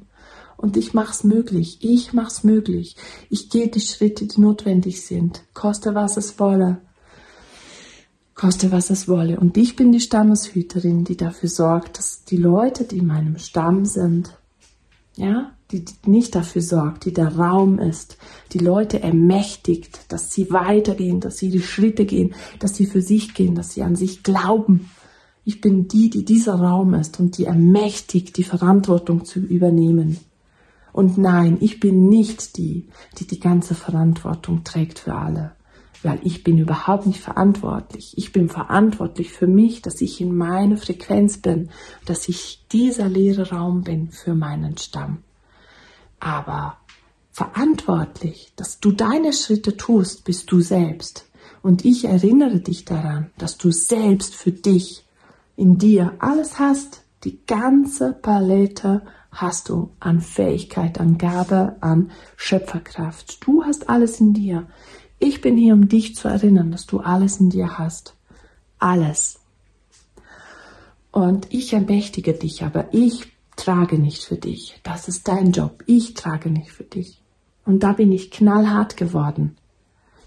und 0.60 0.76
ich 0.76 0.92
mach's 0.92 1.24
möglich. 1.24 1.78
Ich 1.80 2.12
mach's 2.12 2.44
möglich. 2.44 2.96
Ich 3.30 3.48
gehe 3.48 3.68
die 3.68 3.80
Schritte, 3.80 4.26
die 4.26 4.40
notwendig 4.40 5.06
sind. 5.06 5.42
Koste 5.54 5.94
was 5.94 6.18
es 6.18 6.38
wolle. 6.38 6.82
Koste 8.34 8.70
was 8.70 8.90
es 8.90 9.08
wolle. 9.08 9.40
Und 9.40 9.56
ich 9.56 9.74
bin 9.74 9.90
die 9.90 10.00
Stammeshüterin, 10.00 11.04
die 11.04 11.16
dafür 11.16 11.48
sorgt, 11.48 11.98
dass 11.98 12.24
die 12.24 12.36
Leute, 12.36 12.84
die 12.84 12.98
in 12.98 13.06
meinem 13.06 13.38
Stamm 13.38 13.86
sind, 13.86 14.36
ja, 15.20 15.52
die 15.70 15.84
nicht 16.06 16.34
dafür 16.34 16.62
sorgt, 16.62 17.04
die 17.04 17.12
der 17.12 17.36
Raum 17.36 17.78
ist, 17.78 18.16
die 18.52 18.58
Leute 18.58 19.02
ermächtigt, 19.02 20.00
dass 20.08 20.32
sie 20.32 20.50
weitergehen, 20.50 21.20
dass 21.20 21.36
sie 21.36 21.50
die 21.50 21.62
Schritte 21.62 22.06
gehen, 22.06 22.34
dass 22.58 22.74
sie 22.74 22.86
für 22.86 23.02
sich 23.02 23.34
gehen, 23.34 23.54
dass 23.54 23.72
sie 23.72 23.82
an 23.82 23.96
sich 23.96 24.22
glauben. 24.22 24.90
Ich 25.44 25.60
bin 25.60 25.88
die, 25.88 26.08
die 26.08 26.24
dieser 26.24 26.54
Raum 26.54 26.94
ist 26.94 27.20
und 27.20 27.36
die 27.36 27.44
ermächtigt, 27.44 28.36
die 28.38 28.44
Verantwortung 28.44 29.24
zu 29.24 29.40
übernehmen. 29.40 30.18
Und 30.92 31.18
nein, 31.18 31.58
ich 31.60 31.80
bin 31.80 32.08
nicht 32.08 32.56
die, 32.56 32.88
die 33.18 33.26
die 33.26 33.40
ganze 33.40 33.74
Verantwortung 33.74 34.64
trägt 34.64 34.98
für 34.98 35.14
alle, 35.14 35.52
weil 36.02 36.20
ich 36.22 36.44
bin 36.44 36.58
überhaupt 36.58 37.06
nicht 37.06 37.20
verantwortlich. 37.20 38.16
Ich 38.16 38.32
bin 38.32 38.48
verantwortlich 38.48 39.32
für 39.32 39.46
mich, 39.46 39.82
dass 39.82 40.00
ich 40.00 40.20
in 40.20 40.34
meine 40.34 40.76
Frequenz 40.76 41.38
bin, 41.38 41.70
dass 42.06 42.28
ich 42.28 42.64
dieser 42.72 43.08
leere 43.08 43.50
Raum 43.50 43.82
bin 43.82 44.10
für 44.10 44.34
meinen 44.34 44.78
Stamm. 44.78 45.18
Aber 46.18 46.78
verantwortlich, 47.32 48.52
dass 48.56 48.80
du 48.80 48.92
deine 48.92 49.32
Schritte 49.32 49.76
tust, 49.76 50.24
bist 50.24 50.50
du 50.50 50.60
selbst. 50.60 51.26
Und 51.62 51.84
ich 51.84 52.06
erinnere 52.06 52.60
dich 52.60 52.84
daran, 52.84 53.30
dass 53.36 53.58
du 53.58 53.70
selbst 53.70 54.34
für 54.34 54.52
dich 54.52 55.04
in 55.56 55.78
dir 55.78 56.14
alles 56.20 56.58
hast, 56.58 57.02
die 57.24 57.44
ganze 57.46 58.14
Palette 58.14 59.02
hast 59.30 59.68
du 59.68 59.90
an 60.00 60.20
Fähigkeit, 60.20 60.98
an 60.98 61.18
Gabe, 61.18 61.76
an 61.80 62.10
Schöpferkraft. 62.36 63.46
Du 63.46 63.62
hast 63.64 63.88
alles 63.88 64.20
in 64.20 64.32
dir. 64.32 64.66
Ich 65.20 65.42
bin 65.42 65.56
hier, 65.56 65.74
um 65.74 65.86
dich 65.86 66.16
zu 66.16 66.28
erinnern, 66.28 66.72
dass 66.72 66.86
du 66.86 66.98
alles 66.98 67.36
in 67.38 67.50
dir 67.50 67.78
hast. 67.78 68.16
Alles. 68.78 69.38
Und 71.12 71.52
ich 71.52 71.74
ermächtige 71.74 72.32
dich, 72.32 72.64
aber 72.64 72.92
ich 72.92 73.26
trage 73.54 73.98
nicht 73.98 74.24
für 74.24 74.36
dich. 74.36 74.80
Das 74.82 75.08
ist 75.08 75.28
dein 75.28 75.52
Job. 75.52 75.84
Ich 75.86 76.14
trage 76.14 76.50
nicht 76.50 76.72
für 76.72 76.84
dich. 76.84 77.20
Und 77.66 77.82
da 77.82 77.92
bin 77.92 78.10
ich 78.10 78.30
knallhart 78.30 78.96
geworden. 78.96 79.56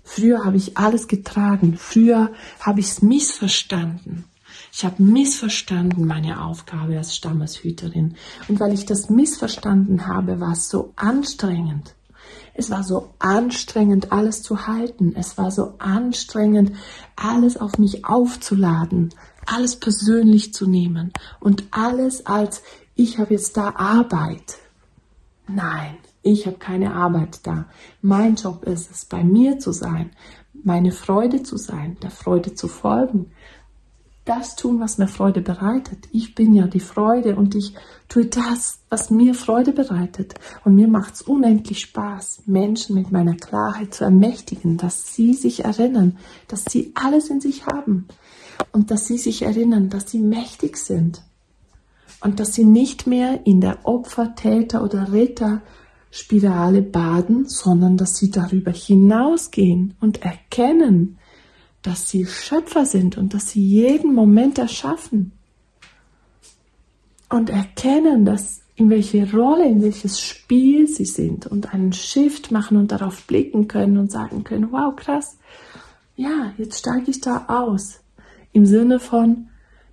Früher 0.03 0.45
habe 0.45 0.57
ich 0.57 0.77
alles 0.77 1.07
getragen. 1.07 1.75
Früher 1.75 2.31
habe 2.59 2.79
ich 2.79 2.87
es 2.87 3.01
missverstanden. 3.01 4.25
Ich 4.71 4.85
habe 4.85 5.01
missverstanden 5.01 6.05
meine 6.05 6.43
Aufgabe 6.43 6.97
als 6.97 7.15
Stammeshüterin. 7.15 8.15
Und 8.47 8.59
weil 8.59 8.73
ich 8.73 8.85
das 8.85 9.09
missverstanden 9.09 10.05
habe, 10.05 10.39
war 10.39 10.51
es 10.51 10.69
so 10.69 10.93
anstrengend. 10.95 11.95
Es 12.53 12.69
war 12.69 12.83
so 12.83 13.09
anstrengend, 13.19 14.11
alles 14.11 14.43
zu 14.43 14.67
halten. 14.67 15.13
Es 15.15 15.37
war 15.37 15.51
so 15.51 15.73
anstrengend, 15.79 16.73
alles 17.15 17.57
auf 17.57 17.77
mich 17.77 18.05
aufzuladen, 18.05 19.09
alles 19.45 19.75
persönlich 19.75 20.53
zu 20.53 20.67
nehmen 20.67 21.11
und 21.39 21.63
alles 21.71 22.25
als 22.25 22.61
ich 22.95 23.17
habe 23.17 23.33
jetzt 23.33 23.57
da 23.57 23.69
Arbeit. 23.75 24.57
Nein, 25.47 25.97
ich 26.21 26.45
habe 26.45 26.57
keine 26.57 26.93
Arbeit 26.93 27.45
da. 27.45 27.65
Mein 28.01 28.35
Job 28.35 28.63
ist 28.63 28.91
es, 28.91 29.05
bei 29.05 29.23
mir 29.23 29.57
zu 29.57 29.71
sein, 29.71 30.11
meine 30.63 30.91
Freude 30.91 31.43
zu 31.43 31.57
sein, 31.57 31.97
der 32.01 32.11
Freude 32.11 32.53
zu 32.53 32.67
folgen, 32.67 33.31
das 34.25 34.55
tun, 34.55 34.79
was 34.79 34.97
mir 34.97 35.07
Freude 35.07 35.41
bereitet. 35.41 36.07
Ich 36.11 36.33
bin 36.33 36.53
ja 36.53 36.67
die 36.67 36.79
Freude 36.79 37.35
und 37.35 37.55
ich 37.55 37.73
tue 38.07 38.25
das, 38.25 38.79
was 38.89 39.09
mir 39.09 39.35
Freude 39.35 39.73
bereitet. 39.73 40.35
Und 40.63 40.75
mir 40.75 40.87
macht 40.87 41.15
es 41.15 41.21
unendlich 41.21 41.81
Spaß, 41.81 42.43
Menschen 42.45 42.95
mit 42.95 43.11
meiner 43.11 43.35
Klarheit 43.35 43.93
zu 43.93 44.05
ermächtigen, 44.05 44.77
dass 44.77 45.13
sie 45.13 45.33
sich 45.33 45.65
erinnern, 45.65 46.17
dass 46.47 46.63
sie 46.65 46.93
alles 46.95 47.29
in 47.29 47.41
sich 47.41 47.65
haben 47.65 48.07
und 48.71 48.91
dass 48.91 49.07
sie 49.07 49.17
sich 49.17 49.41
erinnern, 49.41 49.89
dass 49.89 50.09
sie 50.09 50.19
mächtig 50.19 50.77
sind 50.77 51.21
und 52.21 52.39
dass 52.39 52.53
sie 52.53 52.65
nicht 52.65 53.07
mehr 53.07 53.45
in 53.45 53.59
der 53.59 53.85
Opfer, 53.85 54.35
Täter 54.35 54.83
oder 54.83 55.11
Retter 55.11 55.61
Spirale 56.11 56.83
baden, 56.83 57.47
sondern 57.47 57.97
dass 57.97 58.15
sie 58.17 58.29
darüber 58.29 58.71
hinausgehen 58.71 59.95
und 59.99 60.21
erkennen, 60.21 61.17
dass 61.83 62.09
sie 62.09 62.25
Schöpfer 62.25 62.85
sind 62.85 63.17
und 63.17 63.33
dass 63.33 63.49
sie 63.49 63.61
jeden 63.61 64.15
Moment 64.15 64.57
erschaffen 64.57 65.33
und 67.29 67.49
erkennen, 67.49 68.25
dass 68.25 68.61
in 68.75 68.89
welche 68.89 69.31
Rolle, 69.31 69.67
in 69.67 69.83
welches 69.83 70.19
Spiel 70.19 70.87
sie 70.87 71.05
sind 71.05 71.45
und 71.45 71.73
einen 71.73 71.93
Shift 71.93 72.51
machen 72.51 72.77
und 72.77 72.91
darauf 72.91 73.27
blicken 73.27 73.67
können 73.67 73.97
und 73.97 74.11
sagen 74.11 74.43
können, 74.43 74.71
wow, 74.71 74.95
krass, 74.95 75.37
ja, 76.15 76.53
jetzt 76.57 76.79
steige 76.79 77.11
ich 77.11 77.21
da 77.21 77.45
aus. 77.47 77.99
Im 78.51 78.65
Sinne 78.65 78.99
von, 78.99 79.49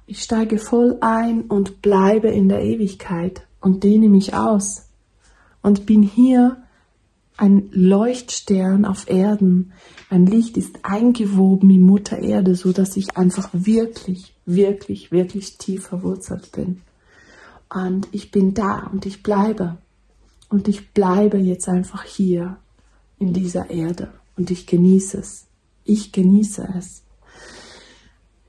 ich 0.07 0.23
steige 0.23 0.59
voll 0.59 0.99
ein 1.01 1.43
und 1.43 1.83
bleibe 1.83 2.29
in 2.29 2.49
der 2.49 2.63
Ewigkeit 2.63 3.47
und 3.61 3.85
dehne 3.85 4.09
mich 4.09 4.35
aus 4.35 4.89
und 5.63 5.87
bin 5.87 6.03
hier 6.03 6.63
ein 7.37 7.69
Leuchtstern 7.73 8.85
auf 8.85 9.09
Erden. 9.09 9.73
Mein 10.11 10.27
Licht 10.27 10.57
ist 10.57 10.81
eingewoben 10.83 11.71
in 11.71 11.83
Mutter 11.83 12.19
Erde, 12.19 12.55
so 12.55 12.73
dass 12.73 12.97
ich 12.97 13.17
einfach 13.17 13.49
wirklich, 13.53 14.35
wirklich, 14.45 15.11
wirklich 15.11 15.57
tief 15.59 15.87
verwurzelt 15.87 16.53
bin. 16.53 16.83
Und 17.73 18.09
ich 18.13 18.31
bin 18.31 18.55
da 18.55 18.91
und 18.93 19.07
ich 19.07 19.23
bleibe. 19.23 19.79
Und 20.49 20.69
ich 20.69 20.91
bleibe 20.93 21.39
jetzt 21.39 21.69
einfach 21.69 22.05
hier. 22.05 22.59
in 23.21 23.33
dieser 23.35 23.71
Erde 23.71 24.13
und 24.37 24.51
ich 24.51 24.67
genieße 24.67 25.19
es. 25.19 25.47
Ich 25.85 26.11
genieße 26.11 26.67
es. 26.77 27.03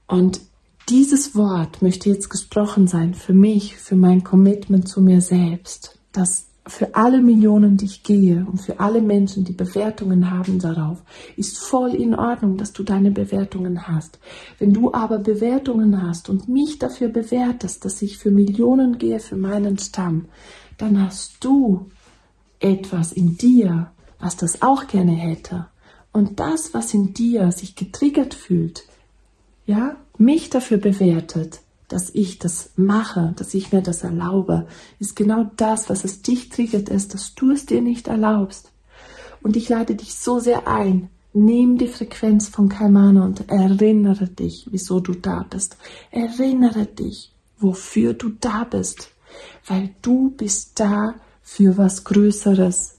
Und 0.07 0.41
dieses 0.89 1.35
Wort 1.35 1.81
möchte 1.81 2.09
jetzt 2.09 2.29
gesprochen 2.29 2.87
sein 2.87 3.13
für 3.13 3.33
mich, 3.33 3.77
für 3.77 3.95
mein 3.95 4.23
Commitment 4.23 4.87
zu 4.87 5.01
mir 5.01 5.21
selbst, 5.21 5.99
dass 6.11 6.47
für 6.71 6.95
alle 6.95 7.21
Millionen, 7.21 7.77
die 7.77 7.85
ich 7.85 8.03
gehe 8.03 8.45
und 8.49 8.59
für 8.61 8.79
alle 8.79 9.01
Menschen, 9.01 9.43
die 9.43 9.53
Bewertungen 9.53 10.31
haben 10.31 10.59
darauf, 10.59 11.03
ist 11.35 11.59
voll 11.59 11.93
in 11.93 12.15
Ordnung, 12.15 12.57
dass 12.57 12.71
du 12.73 12.83
deine 12.83 13.11
Bewertungen 13.11 13.87
hast. 13.87 14.19
Wenn 14.57 14.73
du 14.73 14.93
aber 14.93 15.19
Bewertungen 15.19 16.01
hast 16.01 16.29
und 16.29 16.47
mich 16.47 16.79
dafür 16.79 17.09
bewertest, 17.09 17.83
dass 17.83 18.01
ich 18.01 18.17
für 18.17 18.31
Millionen 18.31 18.97
gehe, 18.97 19.19
für 19.19 19.35
meinen 19.35 19.77
Stamm, 19.77 20.25
dann 20.77 21.03
hast 21.03 21.43
du 21.43 21.87
etwas 22.59 23.11
in 23.11 23.37
dir, 23.37 23.91
was 24.19 24.37
das 24.37 24.61
auch 24.61 24.87
gerne 24.87 25.13
hätte. 25.13 25.67
Und 26.13 26.39
das, 26.39 26.73
was 26.73 26.93
in 26.93 27.13
dir 27.13 27.51
sich 27.51 27.75
getriggert 27.75 28.33
fühlt, 28.33 28.83
ja, 29.65 29.97
mich 30.17 30.49
dafür 30.49 30.77
bewertet, 30.77 31.61
dass 31.91 32.09
ich 32.09 32.39
das 32.39 32.71
mache, 32.75 33.33
dass 33.35 33.53
ich 33.53 33.71
mir 33.71 33.81
das 33.81 34.03
erlaube, 34.03 34.67
ist 34.99 35.15
genau 35.15 35.51
das, 35.57 35.89
was 35.89 36.03
es 36.03 36.21
dich 36.21 36.49
triggert, 36.49 36.89
ist, 36.89 37.13
dass 37.13 37.35
du 37.35 37.51
es 37.51 37.65
dir 37.65 37.81
nicht 37.81 38.07
erlaubst. 38.07 38.71
Und 39.41 39.57
ich 39.57 39.69
lade 39.69 39.95
dich 39.95 40.15
so 40.15 40.39
sehr 40.39 40.67
ein, 40.67 41.09
nimm 41.33 41.77
die 41.77 41.87
Frequenz 41.87 42.47
von 42.47 42.69
Kaimana 42.69 43.25
und 43.25 43.49
erinnere 43.49 44.27
dich, 44.27 44.67
wieso 44.71 44.99
du 44.99 45.13
da 45.13 45.45
bist. 45.49 45.77
Erinnere 46.11 46.85
dich, 46.85 47.33
wofür 47.59 48.13
du 48.13 48.29
da 48.29 48.63
bist, 48.63 49.11
weil 49.65 49.95
du 50.01 50.31
bist 50.31 50.79
da 50.79 51.15
für 51.41 51.77
was 51.77 52.03
Größeres. 52.03 52.97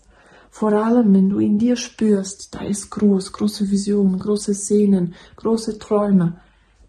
Vor 0.50 0.72
allem, 0.72 1.14
wenn 1.14 1.30
du 1.30 1.38
in 1.38 1.58
dir 1.58 1.76
spürst, 1.76 2.54
da 2.54 2.60
ist 2.60 2.90
groß, 2.90 3.32
große 3.32 3.70
Vision, 3.70 4.18
große 4.18 4.54
Szenen, 4.54 5.14
große 5.36 5.78
Träume, 5.78 6.40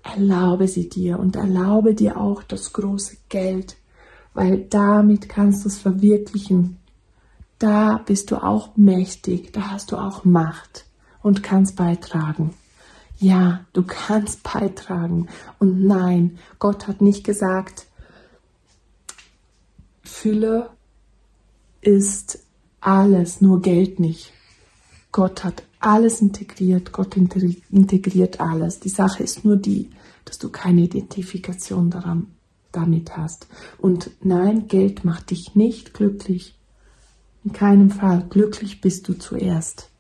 erlaube 0.04 0.68
sie 0.68 0.90
dir 0.90 1.20
und 1.20 1.36
erlaube 1.36 1.96
dir 1.96 2.18
auch 2.18 2.44
das 2.44 2.74
große 2.74 3.18
Geld, 3.30 3.78
weil 4.34 4.66
damit 4.70 5.30
kannst 5.30 5.64
du 5.64 5.70
es 5.70 5.78
verwirklichen. 5.78 6.78
Da 7.58 8.02
bist 8.06 8.32
du 8.32 8.44
auch 8.44 8.76
mächtig, 8.76 9.54
da 9.54 9.72
hast 9.72 9.92
du 9.92 9.98
auch 9.98 10.26
Macht 10.26 10.86
und 11.22 11.42
kannst 11.42 11.78
beitragen. 11.78 12.54
Ja, 13.20 13.66
du 13.72 13.84
kannst 13.84 14.44
beitragen. 14.44 15.30
Und 15.60 15.86
nein, 15.86 16.40
Gott 16.60 16.88
hat 16.88 17.02
nicht 17.02 17.24
gesagt, 17.24 17.88
Fülle 20.04 20.70
ist 21.80 22.40
alles, 22.82 23.40
nur 23.40 23.62
Geld 23.62 24.00
nicht. 24.00 24.34
Gott 25.14 25.44
hat 25.44 25.64
alles 25.80 26.22
integriert, 26.22 26.92
Gott 26.92 27.16
integriert 27.16 28.42
alles. 28.42 28.80
Die 28.80 28.90
Sache 28.90 29.22
ist 29.24 29.46
nur 29.46 29.58
die, 29.58 29.92
dass 30.26 30.40
du 30.40 30.50
keine 30.50 30.82
Identifikation 30.82 31.92
daran, 31.92 32.32
damit 32.72 33.16
hast. 33.16 33.48
Und 33.78 34.10
nein, 34.22 34.68
Geld 34.68 35.06
macht 35.06 35.30
dich 35.30 35.54
nicht 35.56 35.94
glücklich. 35.94 36.58
In 37.44 37.54
keinem 37.54 37.92
Fall. 37.92 38.26
Glücklich 38.28 38.82
bist 38.82 39.08
du 39.08 39.14
zuerst. 39.14 39.92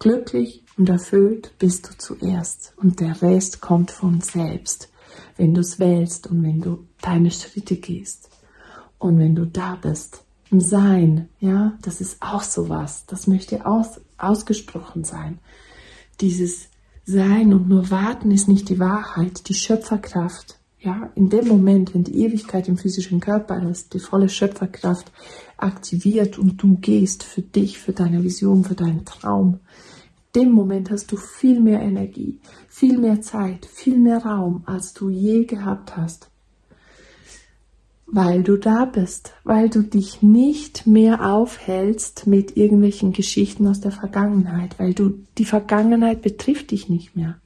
Glücklich 0.00 0.64
und 0.76 0.88
erfüllt 0.88 1.52
bist 1.60 1.88
du 1.88 1.96
zuerst. 1.96 2.72
Und 2.76 2.98
der 2.98 3.22
Rest 3.22 3.60
kommt 3.60 3.92
von 3.92 4.20
selbst, 4.22 4.90
wenn 5.36 5.54
du 5.54 5.60
es 5.60 5.78
wählst 5.78 6.26
und 6.26 6.42
wenn 6.42 6.60
du 6.60 6.84
deine 7.00 7.30
Schritte 7.30 7.76
gehst. 7.76 8.28
Und 8.98 9.20
wenn 9.20 9.36
du 9.36 9.46
da 9.46 9.76
bist 9.76 10.24
im 10.50 10.60
Sein, 10.60 11.28
ja, 11.40 11.76
das 11.82 12.00
ist 12.00 12.18
auch 12.20 12.42
sowas. 12.42 13.04
Das 13.06 13.26
möchte 13.26 13.66
aus, 13.66 14.00
ausgesprochen 14.16 15.04
sein. 15.04 15.38
Dieses 16.20 16.68
Sein 17.04 17.52
und 17.54 17.68
nur 17.68 17.90
warten 17.90 18.30
ist 18.30 18.48
nicht 18.48 18.68
die 18.68 18.78
Wahrheit, 18.78 19.48
die 19.48 19.54
Schöpferkraft. 19.54 20.58
Ja, 20.80 21.10
in 21.16 21.28
dem 21.28 21.48
Moment, 21.48 21.92
wenn 21.92 22.04
die 22.04 22.22
Ewigkeit 22.22 22.68
im 22.68 22.78
physischen 22.78 23.20
Körper 23.20 23.60
ist, 23.68 23.94
die 23.94 23.98
volle 23.98 24.28
Schöpferkraft 24.28 25.10
aktiviert 25.56 26.38
und 26.38 26.62
du 26.62 26.76
gehst 26.76 27.24
für 27.24 27.42
dich, 27.42 27.78
für 27.78 27.92
deine 27.92 28.22
Vision, 28.22 28.62
für 28.64 28.76
deinen 28.76 29.04
Traum, 29.04 29.58
in 30.34 30.44
dem 30.44 30.52
Moment 30.52 30.90
hast 30.90 31.10
du 31.10 31.16
viel 31.16 31.58
mehr 31.58 31.80
Energie, 31.80 32.38
viel 32.68 32.98
mehr 32.98 33.20
Zeit, 33.22 33.66
viel 33.66 33.98
mehr 33.98 34.24
Raum, 34.24 34.62
als 34.66 34.92
du 34.92 35.08
je 35.08 35.46
gehabt 35.46 35.96
hast 35.96 36.30
weil 38.10 38.42
du 38.42 38.56
da 38.56 38.86
bist, 38.86 39.34
weil 39.44 39.68
du 39.68 39.82
dich 39.82 40.22
nicht 40.22 40.86
mehr 40.86 41.30
aufhältst 41.30 42.26
mit 42.26 42.56
irgendwelchen 42.56 43.12
Geschichten 43.12 43.66
aus 43.66 43.80
der 43.80 43.92
Vergangenheit, 43.92 44.78
weil 44.78 44.94
du 44.94 45.18
die 45.36 45.44
Vergangenheit 45.44 46.22
betrifft 46.22 46.70
dich 46.70 46.88
nicht 46.88 47.16
mehr. 47.16 47.36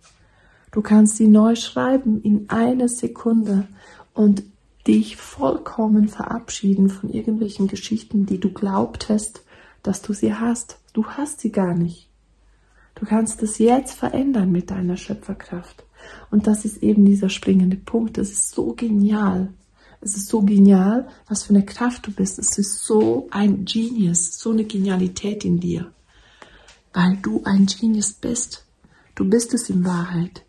Du 0.70 0.81
kannst 0.81 1.16
sie 1.16 1.27
neu 1.27 1.57
schreiben 1.57 2.22
in 2.22 2.48
einer 2.48 2.88
Sekunde 2.88 3.66
und 4.14 4.44
dich 4.87 5.16
vollkommen 5.16 6.09
verabschieden 6.09 6.88
von 6.88 7.11
irgendwelchen 7.11 7.66
Geschichten, 7.66 8.25
die 8.27 8.38
du 8.38 8.53
glaubtest, 8.53 9.44
dass 9.83 10.01
du 10.01 10.12
sie 10.12 10.35
hast. 10.35 10.79
Du 10.92 11.07
hast 11.07 11.40
sie 11.40 11.51
gar 11.51 11.75
nicht. 11.75 12.09
Du 12.94 13.05
kannst 13.05 13.42
es 13.42 13.59
jetzt 13.59 13.94
verändern 13.94 14.53
mit 14.53 14.70
deiner 14.70 14.96
Schöpferkraft. 14.96 15.85
Und 16.31 16.46
das 16.46 16.64
ist 16.64 16.83
eben 16.83 17.05
dieser 17.05 17.29
springende 17.29 17.77
Punkt. 17.77 18.16
Das 18.16 18.31
ist 18.31 18.51
so 18.51 18.75
genial. 18.75 19.53
Es 20.05 20.17
ist 20.17 20.27
so 20.27 20.43
genial, 20.43 21.09
was 21.29 21.45
für 21.45 21.55
eine 21.55 21.65
Kraft 21.65 22.09
du 22.09 22.11
bist. 22.11 22.41
Es 22.41 22.59
ist 22.59 22.85
so 22.85 23.29
ein 23.31 23.65
Genius, 23.65 24.37
so 24.37 24.51
eine 24.51 24.65
Genialität 24.65 25.45
in 25.45 25.61
dir. 25.61 25.93
Weil 26.93 27.19
du 27.23 27.43
ein 27.45 27.67
Genius 27.67 28.12
bist. 28.12 28.65
Du 29.15 29.25
bist 29.25 29.55
es 29.55 29.71
in 29.71 29.85
Wahrheit. 29.85 30.45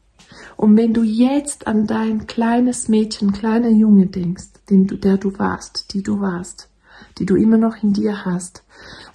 Und 0.57 0.75
wenn 0.75 0.93
du 0.93 1.03
jetzt 1.03 1.67
an 1.67 1.85
dein 1.85 2.25
kleines 2.25 2.87
Mädchen, 2.87 3.31
kleiner 3.31 3.69
Junge 3.69 4.07
denkst, 4.07 4.47
den 4.71 4.87
du, 4.87 4.97
der 4.97 5.17
du 5.17 5.37
warst, 5.37 5.93
die 5.93 6.01
du 6.01 6.19
warst, 6.19 6.69
die 7.19 7.25
du 7.27 7.35
immer 7.35 7.57
noch 7.57 7.83
in 7.83 7.93
dir 7.93 8.25
hast, 8.25 8.63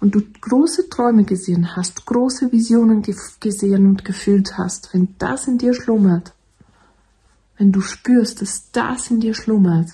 und 0.00 0.14
du 0.14 0.22
große 0.40 0.88
Träume 0.88 1.24
gesehen 1.24 1.74
hast, 1.74 2.06
große 2.06 2.52
Visionen 2.52 3.02
gesehen 3.40 3.86
und 3.86 4.04
gefühlt 4.04 4.56
hast, 4.56 4.94
wenn 4.94 5.16
das 5.18 5.48
in 5.48 5.58
dir 5.58 5.74
schlummert, 5.74 6.32
wenn 7.56 7.72
du 7.72 7.80
spürst, 7.80 8.40
dass 8.40 8.70
das 8.70 9.10
in 9.10 9.18
dir 9.18 9.34
schlummert, 9.34 9.88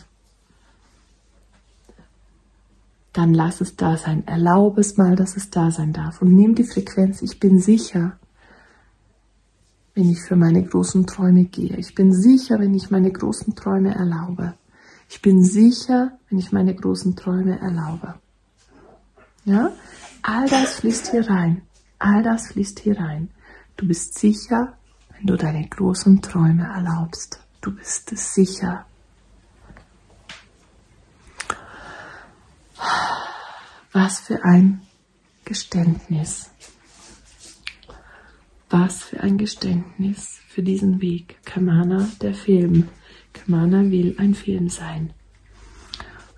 dann 3.14 3.33
lass 3.33 3.61
es 3.61 3.77
da 3.77 3.96
sein. 3.96 4.27
Erlaube 4.27 4.81
es 4.81 4.96
mal, 4.96 5.16
dass 5.16 5.37
es 5.37 5.48
da 5.48 5.70
sein 5.70 5.92
darf. 5.92 6.20
Und 6.20 6.35
nimm 6.35 6.55
die 6.55 6.64
Frequenz. 6.64 7.22
Ich 7.22 7.38
bin 7.38 7.61
sicher, 7.61 8.18
wenn 9.94 10.11
ich 10.11 10.20
für 10.20 10.37
meine 10.37 10.62
großen 10.62 11.07
Träume 11.07 11.44
gehe. 11.44 11.77
Ich 11.77 11.94
bin 11.94 12.12
sicher, 12.12 12.59
wenn 12.59 12.74
ich 12.74 12.90
meine 12.90 13.12
großen 13.12 13.55
Träume 13.55 13.94
erlaube. 13.94 14.55
Ich 15.09 15.22
bin 15.22 15.44
sicher, 15.44 16.18
wenn 16.29 16.38
ich 16.38 16.50
meine 16.50 16.74
großen 16.74 17.14
Träume 17.14 17.61
erlaube. 17.61 18.14
Ja? 19.44 19.70
All 20.22 20.48
das 20.48 20.77
fließt 20.77 21.12
hier 21.12 21.31
rein. 21.31 21.62
All 22.00 22.24
das 22.24 22.48
fließt 22.48 22.81
hier 22.81 22.98
rein. 22.98 23.31
Du 23.77 23.87
bist 23.87 24.18
sicher, 24.18 24.74
wenn 25.16 25.27
du 25.29 25.37
deine 25.37 25.68
großen 25.68 26.20
Träume 26.20 26.64
erlaubst. 26.64 27.38
Du 27.61 27.72
bist 27.77 28.11
sicher. 28.16 28.87
Was 33.93 34.21
für 34.21 34.45
ein 34.45 34.83
Geständnis. 35.45 36.51
Was 38.71 39.03
für 39.03 39.21
ein 39.21 39.39
Geständnis 39.39 40.41
für 40.49 40.63
diesen 40.63 41.01
Weg. 41.01 41.39
Kamana, 41.45 42.09
der 42.21 42.35
Film. 42.35 42.89
Kamana 43.33 43.91
will 43.91 44.17
ein 44.19 44.35
Film 44.35 44.69
sein. 44.69 45.13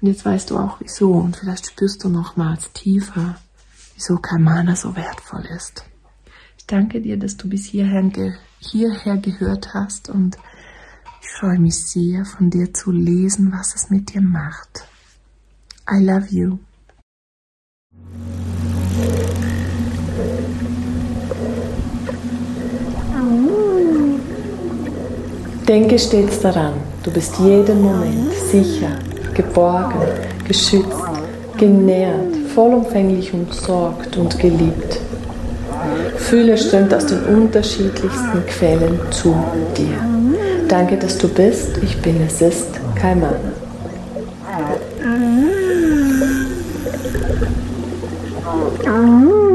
Und 0.01 0.09
jetzt 0.09 0.25
weißt 0.25 0.51
du 0.51 0.59
auch 0.59 0.81
wieso 0.81 1.12
und 1.12 1.37
vielleicht 1.37 1.66
spürst 1.66 2.05
du 2.05 2.09
nochmals 2.09 2.72
tiefer, 2.72 3.37
wieso 3.94 4.16
Kamana 4.16 4.77
so 4.77 4.94
wertvoll 4.94 5.46
ist. 5.57 5.85
Ich 6.59 6.66
danke 6.66 7.01
dir, 7.01 7.16
dass 7.16 7.37
du 7.37 7.49
bis 7.49 7.64
hierher, 7.64 8.11
hierher 8.59 9.16
gehört 9.16 9.72
hast 9.72 10.11
und 10.11 10.37
ich 11.22 11.29
freue 11.31 11.59
mich 11.59 11.77
sehr, 11.77 12.25
von 12.25 12.50
dir 12.50 12.73
zu 12.73 12.92
lesen, 12.92 13.52
was 13.52 13.75
es 13.75 13.90
mit 13.90 14.13
dir 14.15 14.21
macht. 14.21 14.87
I 15.88 16.00
love 16.00 16.26
you. 16.30 16.58
Denke 25.68 25.98
stets 25.98 26.40
daran, 26.40 26.74
du 27.04 27.10
bist 27.12 27.38
jeden 27.38 27.82
Moment 27.82 28.32
sicher, 28.50 28.98
geborgen, 29.34 30.00
geschützt, 30.46 30.87
genährt, 31.56 32.37
vollumfänglich 32.54 33.32
umsorgt 33.32 34.16
und 34.16 34.38
geliebt. 34.40 35.00
Fühle 36.16 36.58
strömt 36.58 36.92
aus 36.94 37.06
den 37.06 37.22
unterschiedlichsten 37.24 38.44
Quellen 38.46 38.98
zu 39.10 39.37
dir. 39.76 39.98
Danke, 40.66 40.96
dass 40.96 41.16
du 41.18 41.28
bist. 41.28 41.78
Ich 41.82 42.00
bin, 42.02 42.20
es 42.26 42.40
ist 42.40 42.80
kein 42.96 43.22
Oh. 48.88 49.46